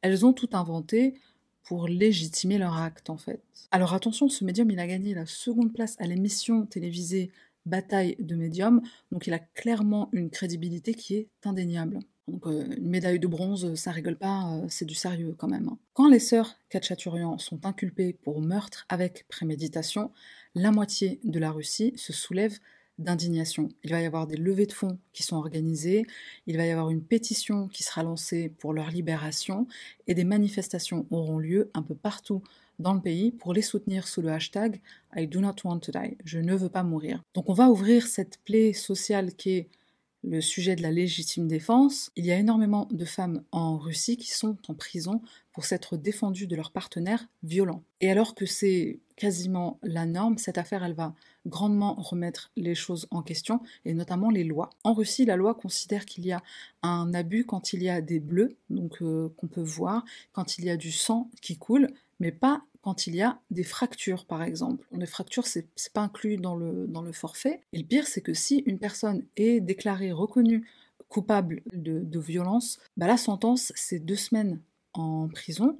[0.00, 1.14] elles ont tout inventé
[1.64, 3.40] pour légitimer leur acte en fait.
[3.70, 7.30] Alors attention, ce médium il a gagné la seconde place à l'émission télévisée
[7.64, 12.00] Bataille de médium, donc il a clairement une crédibilité qui est indéniable.
[12.28, 15.68] Donc euh, une médaille de bronze, ça rigole pas, euh, c'est du sérieux quand même.
[15.68, 15.78] Hein.
[15.92, 20.10] Quand les sœurs Kachaturian sont inculpées pour meurtre avec préméditation,
[20.54, 22.58] la moitié de la Russie se soulève
[23.02, 23.68] d'indignation.
[23.84, 26.06] Il va y avoir des levées de fonds qui sont organisées,
[26.46, 29.66] il va y avoir une pétition qui sera lancée pour leur libération
[30.06, 32.42] et des manifestations auront lieu un peu partout
[32.78, 34.80] dans le pays pour les soutenir sous le hashtag
[35.14, 37.22] I do not want to die, je ne veux pas mourir.
[37.34, 39.68] Donc on va ouvrir cette plaie sociale qui est
[40.24, 42.10] le sujet de la légitime défense.
[42.16, 45.20] Il y a énormément de femmes en Russie qui sont en prison
[45.52, 47.82] pour s'être défendues de leurs partenaires violents.
[48.00, 51.14] Et alors que c'est quasiment la norme, cette affaire, elle va
[51.46, 54.70] grandement remettre les choses en question, et notamment les lois.
[54.84, 56.42] En Russie, la loi considère qu'il y a
[56.82, 60.64] un abus quand il y a des bleus, donc euh, qu'on peut voir, quand il
[60.64, 61.88] y a du sang qui coule,
[62.20, 64.86] mais pas quand il y a des fractures, par exemple.
[64.92, 67.62] Les fractures, c'est pas inclus dans le, forfait.
[67.72, 70.68] Et le pire, c'est que si une personne est déclarée reconnue
[71.08, 74.60] coupable de, violence, bah la sentence, c'est deux semaines
[74.94, 75.78] en prison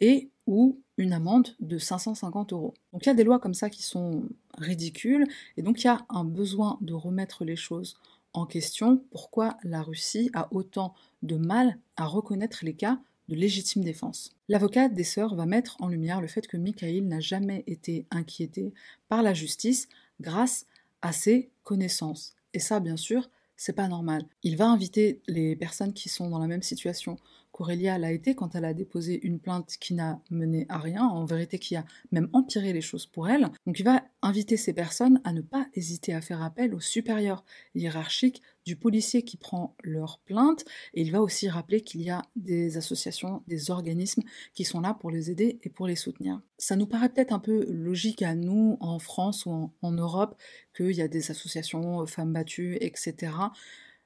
[0.00, 2.74] et ou une amende de 550 euros.
[2.92, 4.24] Donc il y a des lois comme ça qui sont
[4.58, 7.96] ridicules, et donc il y a un besoin de remettre les choses
[8.34, 9.04] en question.
[9.10, 12.98] Pourquoi la Russie a autant de mal à reconnaître les cas
[13.32, 17.20] de légitime défense L'avocate des sœurs va mettre en lumière le fait que Mikhail n'a
[17.20, 18.74] jamais été inquiété
[19.08, 19.88] par la justice
[20.20, 20.66] grâce
[21.00, 22.34] à ses connaissances.
[22.52, 24.24] Et ça, bien sûr, c'est pas normal.
[24.42, 27.16] Il va inviter les personnes qui sont dans la même situation
[27.52, 31.24] qu'Aurélia l'a été quand elle a déposé une plainte qui n'a mené à rien, en
[31.24, 33.50] vérité qui a même empiré les choses pour elle.
[33.66, 37.44] Donc il va inviter ces personnes à ne pas hésiter à faire appel au supérieur
[37.74, 42.22] hiérarchique du policier qui prend leur plainte et il va aussi rappeler qu'il y a
[42.36, 44.22] des associations, des organismes
[44.54, 46.40] qui sont là pour les aider et pour les soutenir.
[46.58, 50.36] Ça nous paraît peut-être un peu logique à nous en France ou en, en Europe
[50.76, 53.32] qu'il y a des associations femmes battues, etc.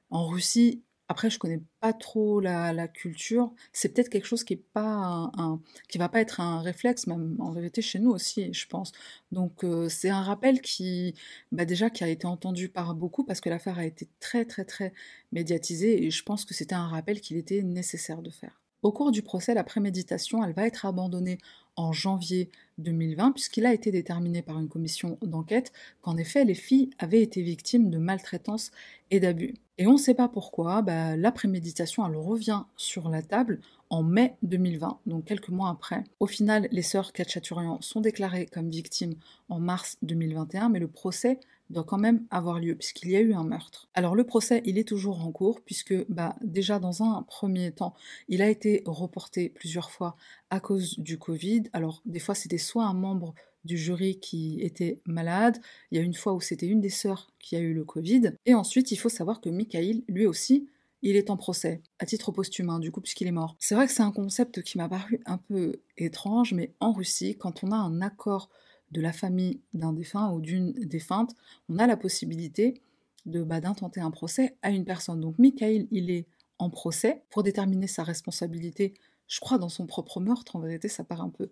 [0.09, 3.53] En Russie, après, je connais pas trop la, culture.
[3.71, 7.37] C'est peut-être quelque chose qui est pas un, qui va pas être un réflexe, même
[7.39, 8.91] en vérité chez nous aussi, je pense.
[9.31, 11.15] Donc euh, c'est un rappel qui,
[11.51, 14.65] bah déjà, qui a été entendu par beaucoup parce que l'affaire a été très très
[14.65, 14.93] très
[15.31, 18.61] médiatisée et je pense que c'était un rappel qu'il était nécessaire de faire.
[18.83, 21.39] Au cours du procès, la préméditation, elle va être abandonnée
[21.75, 25.71] en janvier 2020, puisqu'il a été déterminé par une commission d'enquête
[26.01, 28.71] qu'en effet les filles avaient été victimes de maltraitance
[29.11, 29.55] et d'abus.
[29.77, 33.59] Et on ne sait pas pourquoi, bah, la préméditation revient sur la table
[33.89, 36.03] en mai 2020, donc quelques mois après.
[36.19, 39.15] Au final, les sœurs Kachaturian sont déclarées comme victimes
[39.49, 41.39] en mars 2021, mais le procès
[41.69, 43.89] doit quand même avoir lieu puisqu'il y a eu un meurtre.
[43.93, 47.93] Alors le procès, il est toujours en cours puisque bah déjà dans un premier temps,
[48.27, 50.15] il a été reporté plusieurs fois
[50.49, 51.63] à cause du Covid.
[51.73, 53.33] Alors des fois c'était soit un membre
[53.65, 55.57] du jury qui était malade,
[55.91, 58.33] il y a une fois où c'était une des sœurs qui a eu le Covid
[58.45, 60.69] et ensuite il faut savoir que Mikhail lui aussi
[61.03, 63.55] il est en procès, à titre posthume, du coup, puisqu'il est mort.
[63.59, 67.37] C'est vrai que c'est un concept qui m'a paru un peu étrange, mais en Russie,
[67.37, 68.49] quand on a un accord
[68.91, 71.35] de la famille d'un défunt ou d'une défunte,
[71.69, 72.81] on a la possibilité
[73.25, 75.19] de bah, d'intenter un procès à une personne.
[75.19, 76.27] Donc Michael, il est
[76.59, 78.93] en procès pour déterminer sa responsabilité,
[79.27, 80.55] je crois, dans son propre meurtre.
[80.55, 81.49] En vérité, ça paraît un peu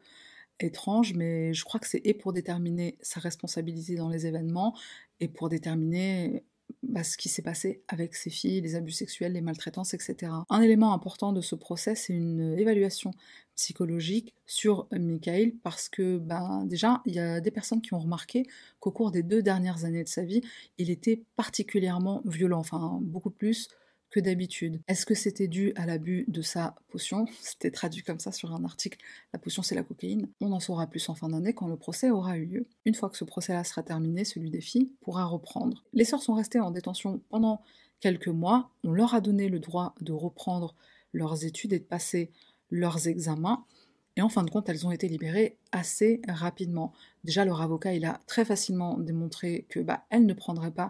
[0.60, 4.76] étrange, mais je crois que c'est et pour déterminer sa responsabilité dans les événements
[5.20, 6.44] et pour déterminer
[6.84, 10.32] bah, ce qui s'est passé avec ses filles, les abus sexuels, les maltraitances, etc.
[10.50, 13.12] Un élément important de ce procès, c'est une évaluation
[13.56, 18.46] psychologique sur Michael parce que ben, déjà, il y a des personnes qui ont remarqué
[18.80, 20.42] qu'au cours des deux dernières années de sa vie,
[20.78, 23.70] il était particulièrement violent, enfin beaucoup plus
[24.20, 24.82] d'habitude.
[24.88, 27.26] Est-ce que c'était dû à l'abus de sa potion?
[27.42, 29.00] C'était traduit comme ça sur un article.
[29.34, 30.30] La potion, c'est la cocaïne.
[30.42, 32.68] On en saura plus en fin d'année quand le procès aura eu lieu.
[32.86, 35.84] Une fois que ce procès-là sera terminé, celui des filles pourra reprendre.
[35.94, 37.62] Les sœurs sont restées en détention pendant
[38.00, 38.72] quelques mois.
[38.84, 40.76] On leur a donné le droit de reprendre
[41.14, 42.32] leurs études et de passer
[42.70, 43.66] leurs examens.
[44.18, 46.94] Et en fin de compte, elles ont été libérées assez rapidement.
[47.26, 50.90] Déjà, leur avocat, il a très facilement démontré que bah, elles ne prendraient pas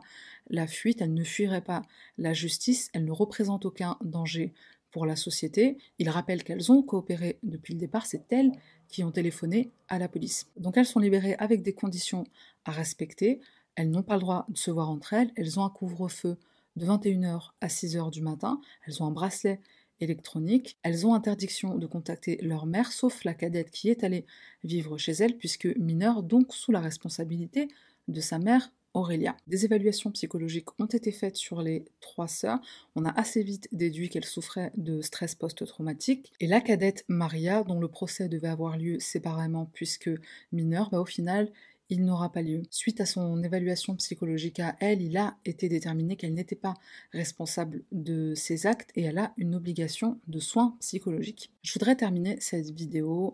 [0.49, 1.81] la fuite, elles ne fuiraient pas
[2.17, 4.53] la justice, elles ne représentent aucun danger
[4.91, 5.77] pour la société.
[5.99, 8.51] Il rappelle qu'elles ont coopéré depuis le départ, c'est elles
[8.87, 10.47] qui ont téléphoné à la police.
[10.57, 12.25] Donc elles sont libérées avec des conditions
[12.63, 13.41] à respecter.
[13.75, 16.37] Elles n'ont pas le droit de se voir entre elles, elles ont un couvre-feu
[16.75, 19.59] de 21h à 6h du matin, elles ont un bracelet
[20.01, 20.77] électronique.
[20.83, 24.25] Elles ont interdiction de contacter leur mère, sauf la cadette qui est allée
[24.63, 27.67] vivre chez elle, puisque mineure, donc sous la responsabilité
[28.07, 29.35] de sa mère Aurélia.
[29.47, 32.61] Des évaluations psychologiques ont été faites sur les trois sœurs.
[32.95, 36.31] On a assez vite déduit qu'elles souffraient de stress post-traumatique.
[36.39, 40.09] Et la cadette Maria, dont le procès devait avoir lieu séparément puisque
[40.53, 41.51] mineure, bah, au final,
[41.89, 42.63] il n'aura pas lieu.
[42.71, 46.73] Suite à son évaluation psychologique à elle, il a été déterminé qu'elle n'était pas
[47.11, 51.51] responsable de ses actes et elle a une obligation de soins psychologiques.
[51.63, 53.33] Je voudrais terminer cette vidéo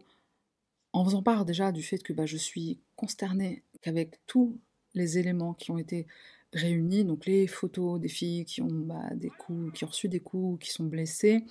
[0.91, 4.57] en faisant part déjà du fait que bah, je suis consternée qu'avec tous
[4.93, 6.07] les éléments qui ont été
[6.53, 10.19] réunis, donc les photos des filles qui ont bah, des coups, qui ont reçu des
[10.19, 11.45] coups, qui sont blessées,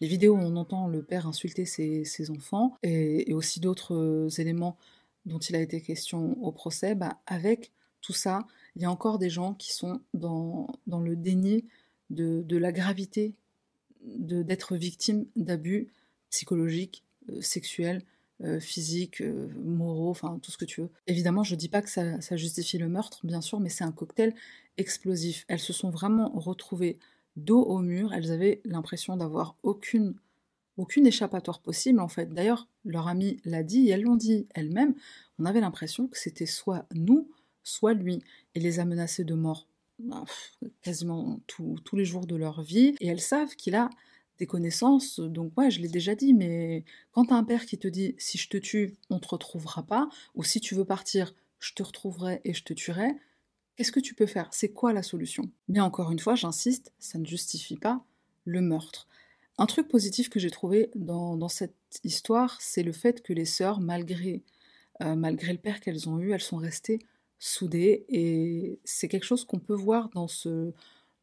[0.00, 4.76] les vidéos où on entend le père insulter ses, enfants, et aussi d'autres éléments
[5.26, 7.70] dont il a été question au procès, bah, avec
[8.00, 11.66] tout ça, il y a encore des gens qui sont dans, dans le déni
[12.08, 13.34] de, de la gravité
[14.02, 15.92] d'être victime d'abus
[16.30, 18.02] psychologiques, euh, sexuels, euh,
[18.60, 20.90] physiques, euh, moraux, enfin tout ce que tu veux.
[21.06, 23.92] Évidemment, je dis pas que ça, ça justifie le meurtre, bien sûr, mais c'est un
[23.92, 24.34] cocktail
[24.78, 25.44] explosif.
[25.48, 26.98] Elles se sont vraiment retrouvées
[27.36, 30.14] dos au mur, elles avaient l'impression d'avoir aucune
[30.76, 32.32] aucune échappatoire possible en fait.
[32.32, 34.94] D'ailleurs, leur amie l'a dit, et elles l'ont dit elles-mêmes,
[35.38, 37.28] on avait l'impression que c'était soit nous,
[37.62, 38.22] soit lui,
[38.54, 39.68] et les a menacés de mort
[39.98, 40.24] bah,
[40.80, 43.90] quasiment tous les jours de leur vie, et elles savent qu'il a
[44.46, 48.14] connaissances, donc ouais, je l'ai déjà dit, mais quand t'as un père qui te dit
[48.18, 51.82] si je te tue, on te retrouvera pas, ou si tu veux partir, je te
[51.82, 53.12] retrouverai et je te tuerai,
[53.76, 54.48] qu'est-ce que tu peux faire?
[54.52, 55.50] C'est quoi la solution?
[55.68, 58.04] Mais encore une fois, j'insiste, ça ne justifie pas
[58.44, 59.06] le meurtre.
[59.58, 63.80] Un truc positif que j'ai trouvé dans, cette histoire, c'est le fait que les sœurs,
[63.80, 64.42] malgré,
[65.02, 66.98] euh, malgré le père qu'elles ont eu, elles sont restées
[67.38, 68.06] soudées.
[68.08, 70.72] Et c'est quelque chose qu'on peut voir dans ce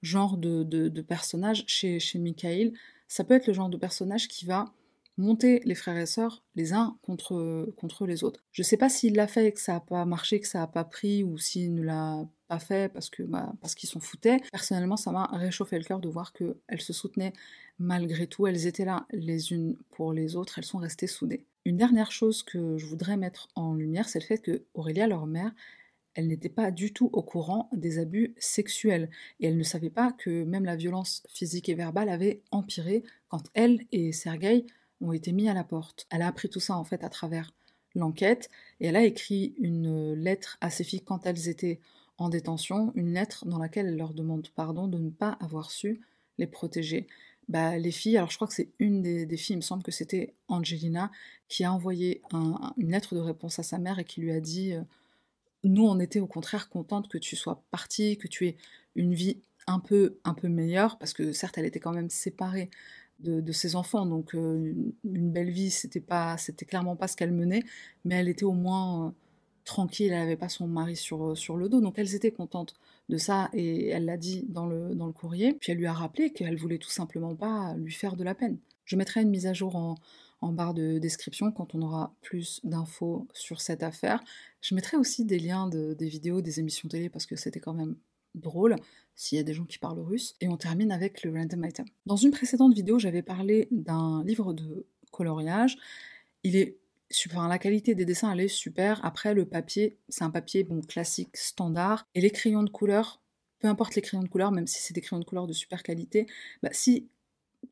[0.03, 2.73] genre de, de, personnage chez, chez Michael.
[3.07, 4.71] Ça peut être le genre de personnage qui va
[5.17, 8.43] monter les frères et sœurs les uns contre, les autres.
[8.51, 10.67] Je sais pas s'il l'a fait et que ça a pas marché, que ça a
[10.67, 14.39] pas pris, ou s'il ne l'a pas fait parce que bah, parce qu'ils s'en foutaient.
[14.51, 17.33] Personnellement, ça m'a réchauffé le cœur de voir qu'elles se soutenaient
[17.79, 18.47] malgré tout.
[18.47, 21.45] Elles étaient là les unes pour les autres, elles sont restées soudées.
[21.65, 25.25] Une dernière chose que je voudrais mettre en lumière, c'est le fait que Aurélia, leur
[25.25, 25.51] mère,
[26.17, 29.07] elle n'était pas du tout au courant des abus sexuels
[29.39, 33.43] et elle ne savait pas que même la violence physique et verbale avait empiré quand
[33.53, 34.65] elle et Sergueï
[34.99, 36.07] ont été mis à la porte.
[36.09, 37.51] Elle a appris tout ça en fait à travers
[37.93, 38.49] l'enquête
[38.79, 41.79] et elle a écrit une lettre à ses filles quand elles étaient
[42.17, 46.01] en détention, une lettre dans laquelle elle leur demande pardon de ne pas avoir su
[46.39, 47.05] les protéger.
[47.47, 49.91] Bah, les filles, alors je crois que c'est une des, filles, il me semble que
[49.91, 51.11] c'était Angelina,
[51.47, 52.23] qui a envoyé
[52.75, 54.81] une lettre de réponse à sa mère et qui lui a dit euh,
[55.67, 58.57] Nous, on était au contraire contente que tu sois partie, que tu aies
[58.95, 62.69] une vie un peu, un peu meilleure, parce que certes, elle était quand même séparée
[63.19, 64.05] de, ses enfants.
[64.05, 67.63] Donc euh, une belle vie, c'était pas, c'était clairement pas ce qu'elle menait,
[68.05, 69.11] mais elle était au moins euh,
[69.65, 71.81] tranquille, elle n'avait pas son mari sur, euh, sur le dos.
[71.81, 72.75] Donc elles étaient contentes
[73.09, 75.53] de ça et elle l'a dit dans le, dans le courrier.
[75.53, 78.57] Puis elle lui a rappelé qu'elle voulait tout simplement pas lui faire de la peine.
[78.85, 79.95] Je mettrai une mise à jour en,
[80.41, 84.23] en barre de description quand on aura plus d'infos sur cette affaire.
[84.61, 87.73] Je mettrai aussi des liens de, des vidéos, des émissions télé parce que c'était quand
[87.73, 87.95] même
[88.35, 88.75] drôle
[89.15, 90.35] s'il y a des gens qui parlent russe.
[90.41, 91.85] Et on termine avec le random item.
[92.05, 95.77] Dans une précédente vidéo, j'avais parlé d'un livre de coloriage.
[96.43, 96.77] Il est
[97.09, 99.03] super, la qualité des dessins elle est super.
[99.03, 102.07] Après le papier, c'est un papier bon classique standard.
[102.13, 103.21] Et les crayons de couleur,
[103.59, 105.81] peu importe les crayons de couleur, même si c'est des crayons de couleur de super
[105.81, 106.27] qualité,
[106.61, 107.07] bah, si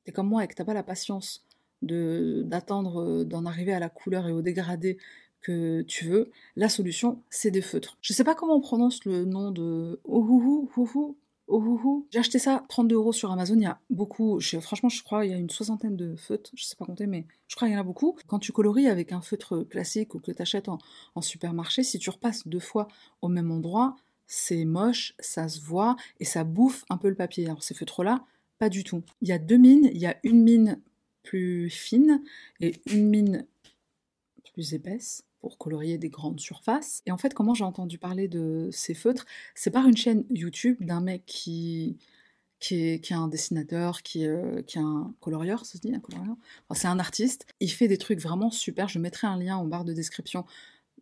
[0.03, 1.45] t'es comme moi et que t'as pas la patience
[1.81, 4.97] d'attendre d'en arriver à la couleur et au dégradé
[5.41, 7.97] que tu veux, la solution, c'est des feutres.
[8.01, 11.15] Je sais pas comment on prononce le nom de Ohuhu, Huhu,
[11.47, 12.05] Ohuhu.
[12.09, 13.55] J'ai acheté ça 32 euros sur Amazon.
[13.55, 16.49] Il y a beaucoup, franchement, je crois, il y a une soixantaine de feutres.
[16.55, 18.17] Je sais pas compter, mais je crois qu'il y en a beaucoup.
[18.25, 20.79] Quand tu coloris avec un feutre classique ou que tu achètes en,
[21.13, 22.87] en supermarché, si tu repasses deux fois
[23.21, 23.95] au même endroit,
[24.25, 27.45] c'est moche, ça se voit et ça bouffe un peu le papier.
[27.45, 28.23] Alors ces feutres-là,
[28.57, 29.03] pas du tout.
[29.21, 29.89] Il y a deux mines.
[29.93, 30.81] Il y a une mine
[31.25, 32.21] plus fine
[32.61, 33.45] et une mine
[34.53, 37.03] plus épaisse pour colorier des grandes surfaces.
[37.05, 40.77] Et en fait, comment j'ai entendu parler de ces feutres C'est par une chaîne YouTube
[40.79, 41.97] d'un mec qui,
[42.59, 45.99] qui est, qui un dessinateur, qui, euh, qui est un colorieur, ça se dit, un
[45.99, 46.35] colorieur?
[46.73, 47.45] C'est un artiste.
[47.59, 48.87] Il fait des trucs vraiment super.
[48.87, 50.45] Je mettrai un lien en barre de description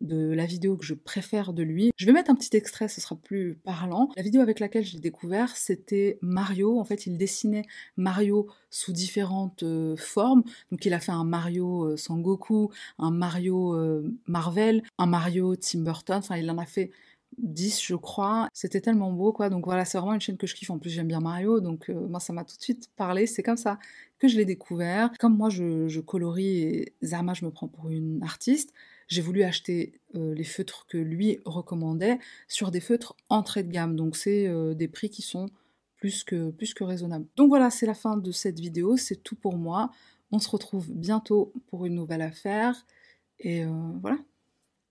[0.00, 1.92] de la vidéo que je préfère de lui.
[1.96, 4.10] Je vais mettre un petit extrait, ce sera plus parlant.
[4.16, 6.78] La vidéo avec laquelle je l'ai découvert, c'était Mario.
[6.78, 7.64] En fait, il dessinait
[7.96, 10.42] Mario sous différentes euh, formes.
[10.70, 15.80] Donc, il a fait un Mario euh, Sangoku, un Mario euh, Marvel, un Mario Tim
[15.80, 16.18] Burton.
[16.18, 16.90] Enfin, il en a fait
[17.38, 18.48] 10 je crois.
[18.52, 19.48] C'était tellement beau quoi.
[19.50, 20.70] Donc voilà, c'est vraiment une chaîne que je kiffe.
[20.70, 23.26] En plus j'aime bien Mario, donc moi ça m'a tout de suite parlé.
[23.26, 23.80] C'est comme ça
[24.20, 25.10] que je l'ai découvert.
[25.18, 28.72] Comme moi je, je, colorie et Zama je me prends pour une artiste,
[29.08, 33.96] j'ai voulu acheter euh, les feutres que lui recommandait sur des feutres entrée de gamme.
[33.96, 35.48] Donc c'est euh, des prix qui sont
[35.96, 37.26] plus que, plus que raisonnables.
[37.36, 39.90] Donc voilà, c'est la fin de cette vidéo, c'est tout pour moi.
[40.32, 42.86] On se retrouve bientôt pour une nouvelle affaire.
[43.40, 44.18] Et euh, voilà.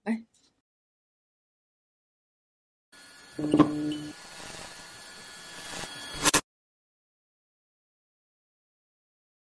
[0.06, 0.26] Bye.